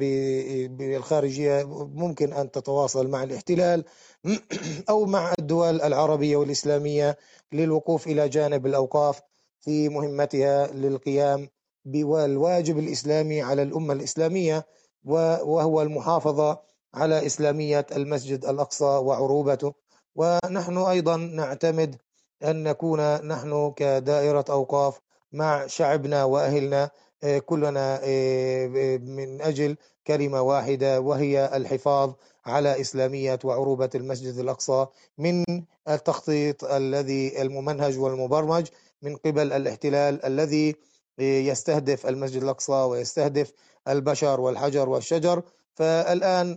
[0.70, 3.84] بالخارجية ممكن أن تتواصل مع الاحتلال
[4.90, 7.18] أو مع الدول العربية والإسلامية
[7.52, 9.20] للوقوف إلى جانب الأوقاف
[9.60, 11.48] في مهمتها للقيام
[11.84, 14.66] بالواجب الإسلامي على الأمة الإسلامية
[15.04, 16.60] وهو المحافظة
[16.94, 19.87] على إسلامية المسجد الأقصى وعروبته.
[20.18, 21.96] ونحن أيضا نعتمد
[22.44, 25.00] أن نكون نحن كدائرة أوقاف
[25.32, 26.90] مع شعبنا وأهلنا
[27.22, 28.66] آه، كلنا آه،
[28.96, 32.12] من أجل كلمة واحدة وهي الحفاظ
[32.46, 34.86] على إسلامية وعروبة المسجد الأقصى
[35.18, 35.44] من
[35.88, 38.66] التخطيط الذي الممنهج والمبرمج
[39.02, 40.76] من قبل الاحتلال الذي
[41.18, 43.52] آه، يستهدف المسجد الأقصى ويستهدف
[43.88, 45.42] البشر والحجر والشجر.
[45.74, 46.56] فالآن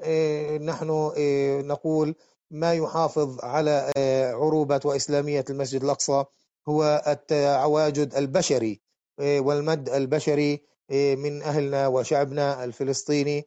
[0.65, 1.11] نحن
[1.67, 2.15] نقول
[2.51, 6.23] ما يحافظ على آه، عروبة وإسلامية المسجد الأقصى
[6.69, 8.81] هو التواجد البشري
[9.19, 13.45] آه، والمد البشري آه، من أهلنا وشعبنا الفلسطيني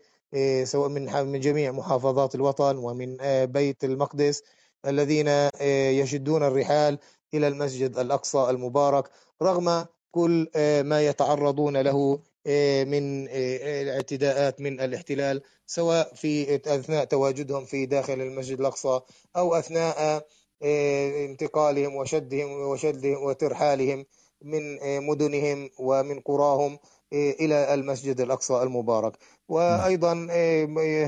[0.65, 4.43] سواء من من جميع محافظات الوطن ومن بيت المقدس
[4.87, 5.29] الذين
[6.01, 6.99] يشدون الرحال
[7.35, 9.11] إلى المسجد الأقصى المبارك
[9.43, 10.49] رغم كل
[10.85, 12.19] ما يتعرضون له
[12.85, 19.01] من الاعتداءات من الاحتلال سواء في أثناء تواجدهم في داخل المسجد الأقصى
[19.37, 20.27] أو أثناء
[20.63, 24.07] آه، انتقالهم وشدهم وشدهم وترحالهم
[24.43, 26.79] من آه، مدنهم ومن قراهم
[27.13, 29.17] آه، إلى المسجد الأقصى المبارك.
[29.49, 30.13] وأيضا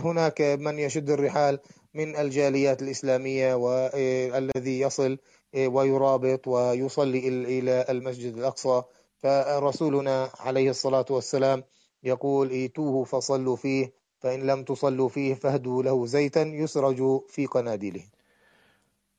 [0.05, 1.59] هناك من يشد الرحال
[1.95, 5.18] من الجاليات الإسلامية والذي يصل
[5.57, 8.82] ويرابط ويصلي إلى المسجد الأقصى.
[9.16, 11.64] فرسولنا عليه الصلاة والسلام
[12.02, 18.02] يقول ايتوه فصلوا فيه فإن لم تصلوا فيه فاهدوا له زيتا يسرج في قناديله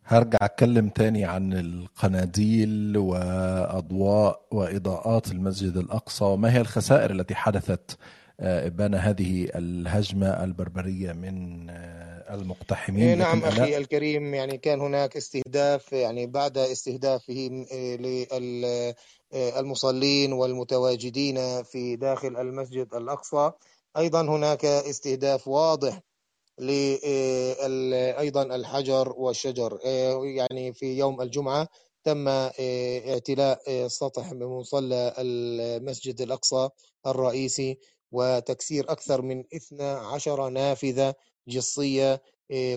[0.03, 7.97] هرجع أتكلم تاني عن القناديل وأضواء وإضاءات المسجد الأقصى وما هي الخسائر التي حدثت
[8.39, 15.17] آه، ابان هذه الهجمة البربرية من آه، المقتحمين إيه، نعم أخي الكريم يعني كان هناك
[15.17, 18.95] استهداف يعني بعد استهدافه آه،
[19.33, 23.51] المصلين والمتواجدين في داخل المسجد الأقصى.
[23.97, 25.99] أيضا هناك استهداف واضح
[28.19, 29.79] أيضا الحجر والشجر.
[30.23, 31.67] يعني في يوم الجمعة
[32.03, 36.69] تم اعتلاء سطح مصلى المسجد الأقصى
[37.07, 37.77] الرئيسي
[38.11, 41.15] وتكسير أكثر من 12 نافذة
[41.47, 42.21] جصية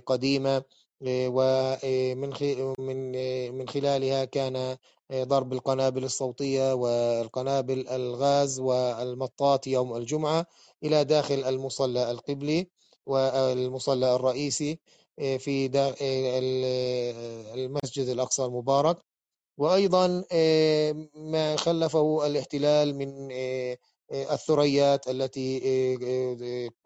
[0.06, 0.62] قديمة.
[1.02, 2.30] ومن
[2.78, 3.12] من
[3.58, 4.76] من خلالها كان
[5.12, 10.46] ضرب القنابل الصوتية والقنابل الغاز والمطاط يوم الجمعة
[10.84, 12.68] إلى داخل المصلى القبلي
[13.06, 14.78] والمصلى الرئيسي
[15.18, 15.66] في
[17.54, 18.96] المسجد الأقصى المبارك.
[19.58, 20.24] وأيضا
[21.14, 23.28] ما خلفه الاحتلال من
[24.12, 25.60] الثريات التي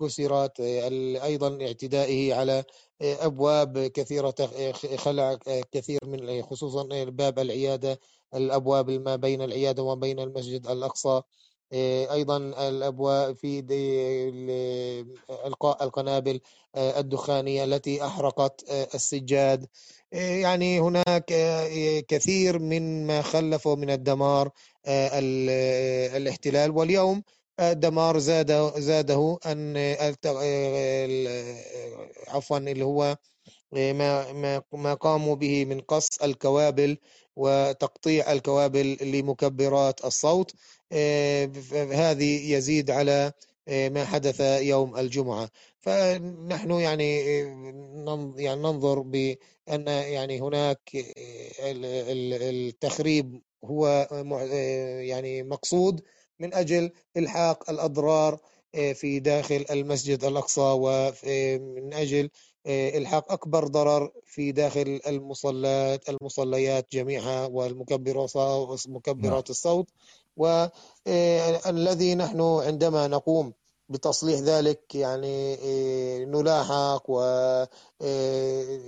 [0.01, 2.65] كسرت أيضا اعتدائه على
[3.03, 4.35] أبواب كثيرة
[4.97, 5.39] خلع
[5.73, 8.01] كثير من خصوصا باب العيادة
[8.35, 11.23] الأبواب ما بين العيادة وما بين المسجد الأقصى.
[11.73, 12.37] أيضا
[12.69, 13.59] الابواب في
[15.47, 16.41] إلقاء القنابل
[16.77, 19.67] الدخانية التي أحرقت السجاد.
[20.13, 21.25] يعني هناك
[22.09, 24.51] كثير من ما خلفه من الدمار
[26.17, 26.71] الاحتلال.
[26.71, 27.23] واليوم
[27.61, 29.77] الدمار زاد زاده أن
[32.29, 33.17] عفوا اللي هو
[33.73, 36.99] ما ما ما قاموا به من قص الكوابل
[37.37, 40.53] وتقطيع الكوابل لمكبرات الصوت.
[40.53, 40.84] آه،
[41.93, 43.33] هذه يزيد على
[43.69, 50.79] آه، ما حدث يوم الجمعة فنحن يعني آه، يعني ننظر بأن يعني هناك
[51.61, 54.09] التخريب هو
[55.01, 56.03] يعني مقصود
[56.41, 58.39] من أجل إلحاق الأضرار
[58.95, 62.31] في داخل المسجد الأقصى ومن أجل
[62.67, 68.37] إلحاق أكبر ضرر في داخل المصلات المصليات جميعها والمكبرات
[68.89, 69.43] مكبرات نعم.
[69.51, 69.89] الصوت
[70.37, 73.53] والذي نحن عندما نقوم
[73.89, 75.57] بتصليح ذلك يعني
[76.25, 77.21] نلاحق و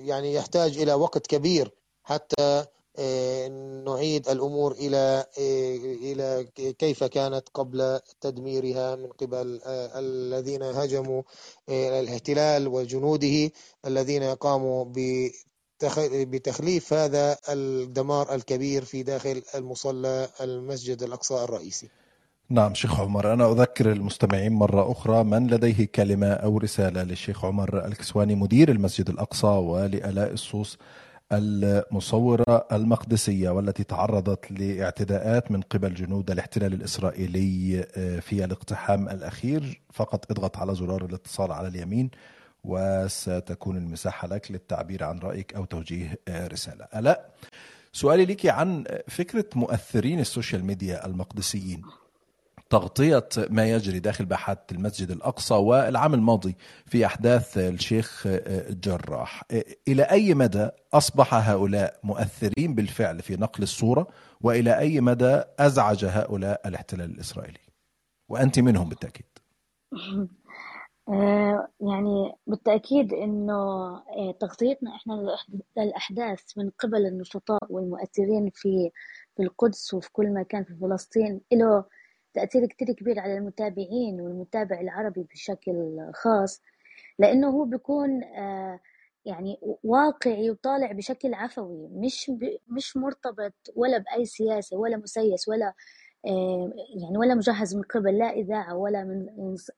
[0.07, 1.73] يعني يحتاج إلى وقت كبير
[2.03, 2.65] حتى
[3.85, 5.27] نعيد الأمور إلى
[6.03, 11.23] إلى كيف كانت قبل تدميرها من قبل الذين هجموا
[11.69, 13.51] الاحتلال وجنوده
[13.87, 14.85] الذين قاموا
[16.05, 21.89] بتخليف هذا الدمار الكبير في داخل المصلى المسجد الأقصى الرئيسي.
[22.51, 27.87] نعم شيخ عمر أنا أذكر المستمعين مرة أخرى من لديه كلمة أو رسالة للشيخ عمر
[27.87, 30.79] الكسواني مدير المسجد الأقصى ولآلاء الصوص
[31.33, 39.83] المصورة المقدسية والتي تعرضت لاعتداءات من قبل جنود الاحتلال الإسرائيلي آه، في الاقتحام الأخير.
[39.93, 42.11] فقط اضغط على زرار الاتصال على اليمين.
[42.67, 46.85] وستكون المساحة لك للتعبير عن رأيك أو توجيه آه، رسالة.
[46.97, 47.27] ألاء
[47.93, 51.83] سؤالي لك عن فكرة مؤثرين ال social media المقدسيين.
[52.71, 56.57] تغطية ما يجري داخل باحات المسجد الأقصى والعام الماضي
[56.87, 59.43] في أحداث الشيخ الجراح
[59.89, 64.09] إلى أي مدى أصبح هؤلاء مؤثرين بالفعل في نقل الصورة؟
[64.41, 67.59] وإلى أي مدى أزعج هؤلاء الاحتلال الإسرائيلي؟
[68.29, 69.27] وأنت منهم بالتأكيد.
[71.09, 73.55] آه، يعني بالتأكيد إنه
[73.97, 75.37] آه، تغطيتنا إحنا
[75.77, 78.91] للأحداث من قبل النشطاء والمؤثرين في
[79.37, 81.85] في القدس وفي كل مكان في فلسطين له
[82.35, 86.63] تأثير كتير كبير على المتابعين والمتابع العربي بشكل خاص
[87.19, 88.81] لأنه هو بيكون آه،
[89.25, 92.33] يعني واقعي وطالع بشكل عفوي مش
[92.69, 95.75] مش مرتبط ولا بأي سياسة ولا مسيس ولا
[97.03, 99.27] يعني ولا مجهز من قبل لا إذاعة ولا من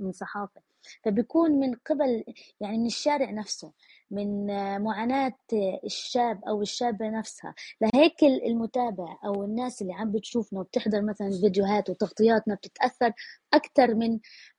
[0.01, 0.68] من صحافة.
[1.05, 2.25] فبيكون من قبل
[2.61, 3.73] يعني من الشارع نفسه
[4.11, 4.47] من
[4.83, 5.35] معاناة
[5.85, 7.55] الشاب أو الشابة نفسها.
[7.81, 13.13] لهيك المتابع أو الناس اللي عم بتشوفنا وبتحضر مثلا فيديوهات وتغطياتنا بتتأثر
[13.55, 14.19] أكثر من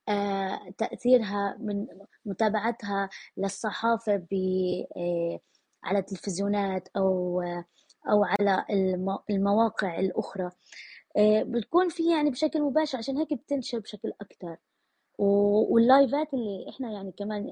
[0.09, 1.87] آه، تأثيرها من
[2.25, 4.13] متابعتها للصحافة
[4.97, 5.39] آه،
[5.83, 7.41] على التلفزيونات أو
[8.09, 8.65] أو على
[9.29, 10.51] المواقع الأخرى.
[11.17, 14.57] آه، بتكون في يعني بشكل مباشر عشان هيك بتنشر بشكل أكثر
[15.19, 17.47] واللايفات اللي إحنا يعني كمان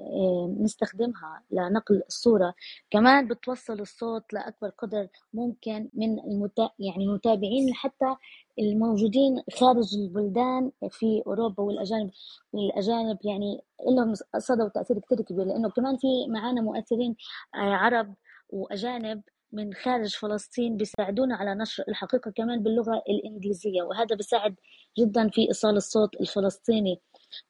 [0.60, 2.54] نستخدمها لنقل الصورة.
[2.90, 6.70] كمان بتوصل الصوت لأكبر قدر ممكن من المتا...
[6.78, 8.16] يعني المتابعين حتى
[8.58, 12.10] الموجودين خارج البلدان في أوروبا والأجانب
[12.54, 13.60] الأجانب يعني
[13.96, 15.44] لهم صدى وتأثير كتير كبير.
[15.44, 17.16] لأنه كمان في معانا مؤثرين
[17.54, 18.14] آه، عرب
[18.50, 23.82] وأجانب من خارج فلسطين بيساعدونا على نشر الحقيقة كمان باللغة الإنجليزية.
[23.82, 24.54] وهذا بيساعد
[24.98, 27.00] جدا في إيصال الصوت الفلسطيني.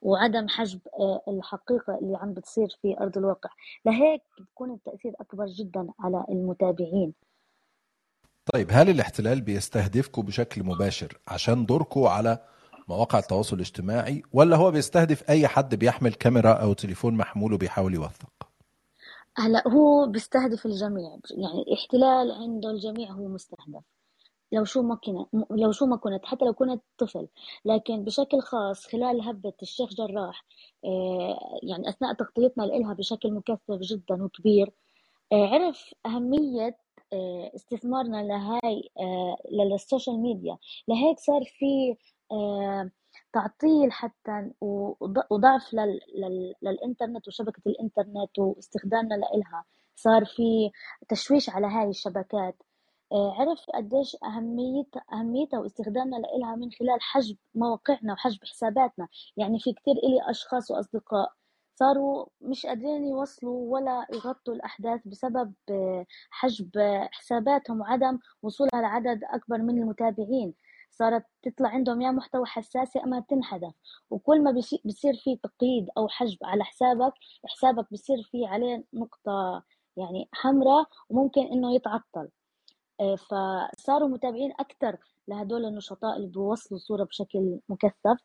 [0.01, 3.49] وعدم حجب آه، الحقيقة اللي عم بتصير في أرض الواقع.
[3.85, 7.13] لهيك بيكون التأثير أكبر جدا على المتابعين.
[8.53, 12.39] طيب هل الاحتلال بيستهدفكم بشكل مباشر عشان دوركم على
[12.87, 18.49] مواقع التواصل الاجتماعي ولا هو بيستهدف أي حد بيحمل كاميرا أو تليفون محمول وبيحاول يوثق؟
[19.37, 21.09] هلأ هو بيستهدف الجميع.
[21.31, 23.83] يعني الاحتلال عنده الجميع هو مستهدف.
[24.51, 27.27] لو شو ما كنت لو شو ما كنت حتى لو كنت طفل.
[27.65, 30.45] لكن بشكل خاص خلال هبة الشيخ جراح
[30.85, 34.71] آه، يعني أثناء تغطيتنا لها بشكل مكثف جدا وكبير
[35.33, 36.77] آه، عرف أهمية
[37.13, 38.89] آه، استثمارنا لهاي
[39.51, 40.57] لل social media.
[40.87, 41.95] لهيك صار في
[43.33, 44.51] تعطيل حتى
[45.31, 45.73] وضعف
[46.63, 50.71] للإنترنت وشبكة الإنترنت واستخدامنا لها صار في
[51.09, 52.63] تشويش على هاي الشبكات.
[53.13, 59.07] عرف قديش أهمية أهميتها واستخدامنا لها من خلال حجب مواقعنا وحجب حساباتنا.
[59.37, 61.33] يعني في كتير إلي أشخاص وأصدقاء
[61.75, 66.71] صاروا مش قادرين يوصلوا ولا يغطوا الأحداث بسبب آه، حجب
[67.11, 70.53] حساباتهم وعدم وصولها لعدد أكبر من المتابعين.
[70.91, 73.73] صارت تطلع عندهم يا محتوى حساس يا أما تنحذف.
[74.09, 74.51] وكل ما
[74.85, 77.13] بصير في تقييد أو حجب على حسابك
[77.45, 79.63] حسابك بصير في عليه نقطة
[79.97, 82.19] يعني حمراء وممكن إنه يتعطل.
[82.21, 82.38] آه،
[83.15, 84.97] فصاروا متابعين أكثر
[85.27, 88.17] لهدول النشطاء اللي بيوصلوا صورة بشكل مكثف.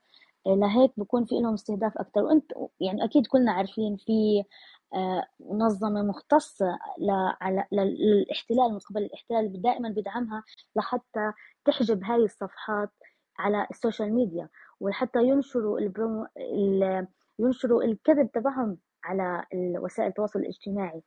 [0.47, 4.45] آه، لهيك بكون في لهم استهداف أكثر وانت يعني أكيد كلنا عارفين في
[4.95, 6.79] آه، منظمة مختصة
[7.72, 10.43] للاحتلال من قبل الاحتلال دائما بدعمها
[10.77, 11.33] لحتى
[11.64, 12.91] تحجب هاي الصفحات
[13.39, 14.49] على ال social media.
[14.81, 16.27] ولحتى ينشروا البرومو
[17.39, 21.03] ينشروا الكذب تبعهم على وسائل التواصل الاجتماعي.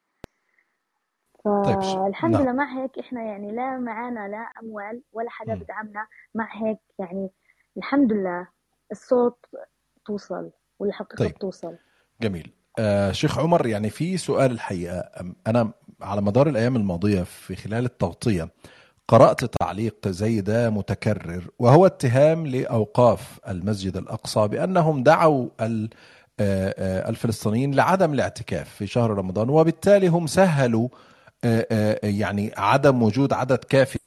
[1.45, 2.41] فالحمد نعم.
[2.41, 5.59] لله مع هيك إحنا يعني لا معانا لا أموال ولا حدا م.
[5.59, 7.29] بدعمنا مع هيك يعني
[7.77, 8.47] الحمد لله
[8.91, 9.45] الصوت
[10.05, 11.31] توصل والحقيقة طيب.
[11.31, 11.75] بتوصل
[12.21, 15.09] جميل آه شيخ عمر يعني في سؤال الحقيقة
[15.47, 15.71] أنا
[16.01, 18.49] على مدار الأيام الماضية في خلال التغطية
[19.07, 25.89] قرأت تعليق زي ده متكرر وهو اتهام لأوقاف المسجد الأقصى بأنهم دعوا آه،
[26.39, 30.89] آه، الفلسطينيين لعدم الاعتكاف في شهر رمضان وبالتالي هم سهلوا
[32.03, 33.99] يعني عدم وجود عدد كافي.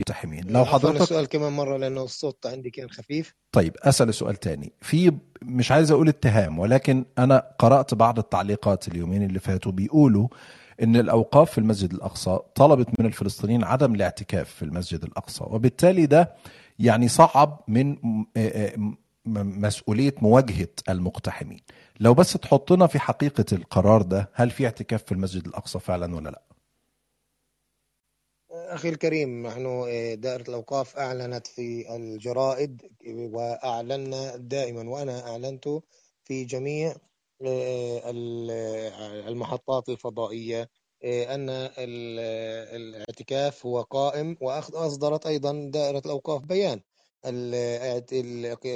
[0.00, 3.34] مقتحمين لو حضرتك السؤال كمان مرة لأنه الصوت عندي كان خفيف.
[3.52, 4.72] طيب أسأل سؤال تاني.
[4.80, 5.12] في
[5.42, 10.28] مش عايز أقول اتهام ولكن أنا قرأت بعض التعليقات اليومين اللي فاتوا بيقولوا
[10.82, 16.34] إن الأوقاف في المسجد الأقصى طلبت من الفلسطينيين عدم الاعتكاف في المسجد الأقصى وبالتالي ده
[16.78, 17.96] يعني صعب من
[19.26, 21.60] مسؤولية مواجهة المقتحمين.
[22.00, 26.28] لو بس تحطنا في حقيقة القرار ده هل في اعتكاف في المسجد الأقصى فعلا ولا
[26.30, 26.42] لا؟
[28.50, 35.68] أخي الكريم نحن آه، دائرة الأوقاف أعلنت في الجرائد وأعلنا دائما وأنا أعلنت
[36.24, 36.96] في جميع
[37.46, 38.10] آه،
[39.28, 40.70] المحطات الفضائية
[41.04, 41.48] آه، أن
[42.76, 46.80] الاعتكاف هو قائم وأصدرت أيضا دائرة الأوقاف بيان.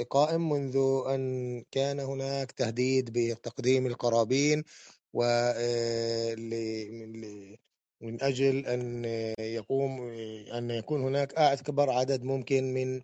[0.09, 0.77] قائم منذ
[1.07, 4.63] أن كان هناك تهديد بتقديم القرابين
[5.13, 5.23] و
[8.01, 9.05] من أجل أن
[9.39, 10.01] يقوم
[10.53, 13.01] أن يكون هناك أكبر عدد ممكن من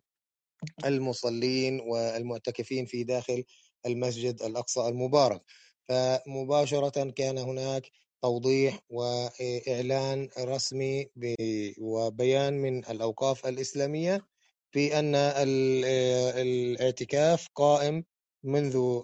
[0.86, 3.44] المصلين والمعتكفين في داخل
[3.86, 5.42] المسجد الأقصى المبارك.
[5.90, 11.10] فمباشرة كان هناك توضيح وإعلان رسمي
[11.80, 14.37] وبيان من الأوقاف الإسلامية.
[14.78, 15.16] في أن
[16.36, 18.04] الاعتكاف قائم
[18.44, 19.02] منذ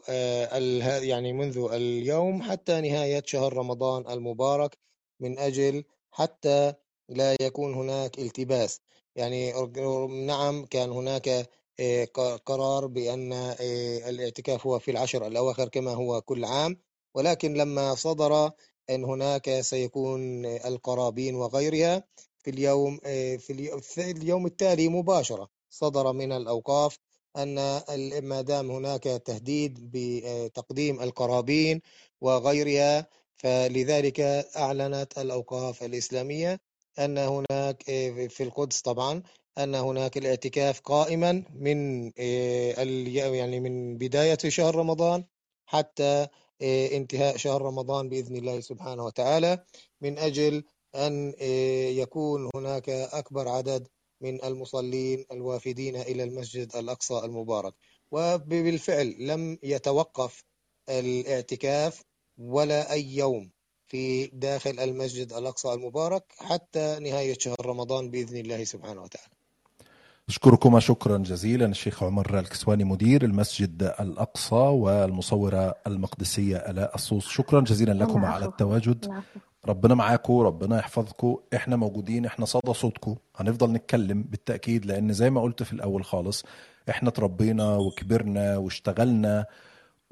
[1.04, 4.78] يعني منذ اليوم حتى نهاية شهر رمضان المبارك
[5.20, 6.74] من أجل حتى
[7.10, 8.82] لا يكون هناك التباس.
[9.16, 9.54] يعني
[10.26, 11.50] نعم كان هناك
[11.80, 12.06] آه،
[12.46, 16.78] قرار بأن آه، الاعتكاف هو في العشر الأواخر كما هو كل عام
[17.16, 18.52] ولكن لما صدر
[18.90, 22.04] أن هناك سيكون القرابين وغيرها
[22.44, 25.53] في اليوم آه، في اليوم التالي مباشرة.
[25.74, 26.98] صدر من الأوقاف
[27.38, 27.56] أن
[28.24, 31.82] ما دام هناك تهديد بتقديم القرابين
[32.22, 33.08] وغيرها
[33.38, 34.20] فلذلك
[34.58, 36.60] أعلنت الأوقاف الإسلامية
[37.00, 37.84] أن هناك
[38.30, 39.24] في القدس طبعا
[39.58, 42.12] أن هناك الاعتكاف قائما من
[43.36, 45.24] يعني من بداية شهر رمضان
[45.66, 46.28] حتى
[46.98, 49.64] انتهاء شهر رمضان بإذن الله سبحانه وتعالى
[50.02, 50.64] من أجل
[50.96, 51.34] أن
[52.02, 53.88] يكون هناك أكبر عدد
[54.24, 57.74] من المصلين الوافدين إلى المسجد الأقصى المبارك.
[58.12, 60.44] وبالفعل لم يتوقف
[60.90, 62.02] الاعتكاف
[62.38, 63.50] ولا أي يوم
[63.88, 69.34] في داخل المسجد الأقصى المبارك حتى نهاية شهر رمضان بإذن الله سبحانه وتعالى.
[70.30, 77.92] أشكركما شكرا جزيلا الشيخ عمر الكسواني مدير المسجد الأقصى والمصورة المقدسية ألاء الصوص شكرا جزيلا
[77.92, 79.24] لكم على التواجد.
[79.68, 85.42] ربنا معاكم ربنا يحفظكم إحنا موجودين إحنا صدى صوتكم هنفضل نتكلم بالتأكيد لأن زي ما
[85.42, 86.46] قلت في الأول خالص
[86.90, 89.46] إحنا اتربينا وكبرنا واشتغلنا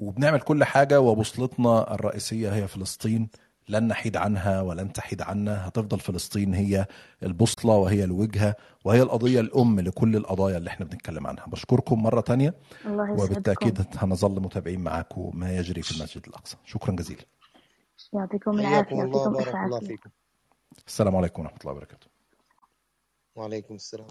[0.00, 3.28] وبنعمل كل حاجة وبوصلتنا الرئيسية هي فلسطين.
[3.68, 5.68] لن نحيد عنها ولن تحيد عنا.
[5.68, 6.86] هتفضل فلسطين هي
[7.22, 11.46] البوصلة وهي الوجهة وهي القضية الأم لكل القضايا اللي إحنا بنتكلم عنها.
[11.46, 12.54] بشكركم مرة تانية
[12.86, 16.56] الله وبالتأكيد هنظل متابعين معاكم ما يجري في المسجد الأقصى.
[16.64, 17.22] شكرا جزيلا.
[18.14, 20.10] يعطيكم العافية يعطيكم الله بارك الله فيكم.
[20.86, 22.06] السلام عليكم ورحمة الله وبركاته.
[23.34, 24.06] وعليكم السلام.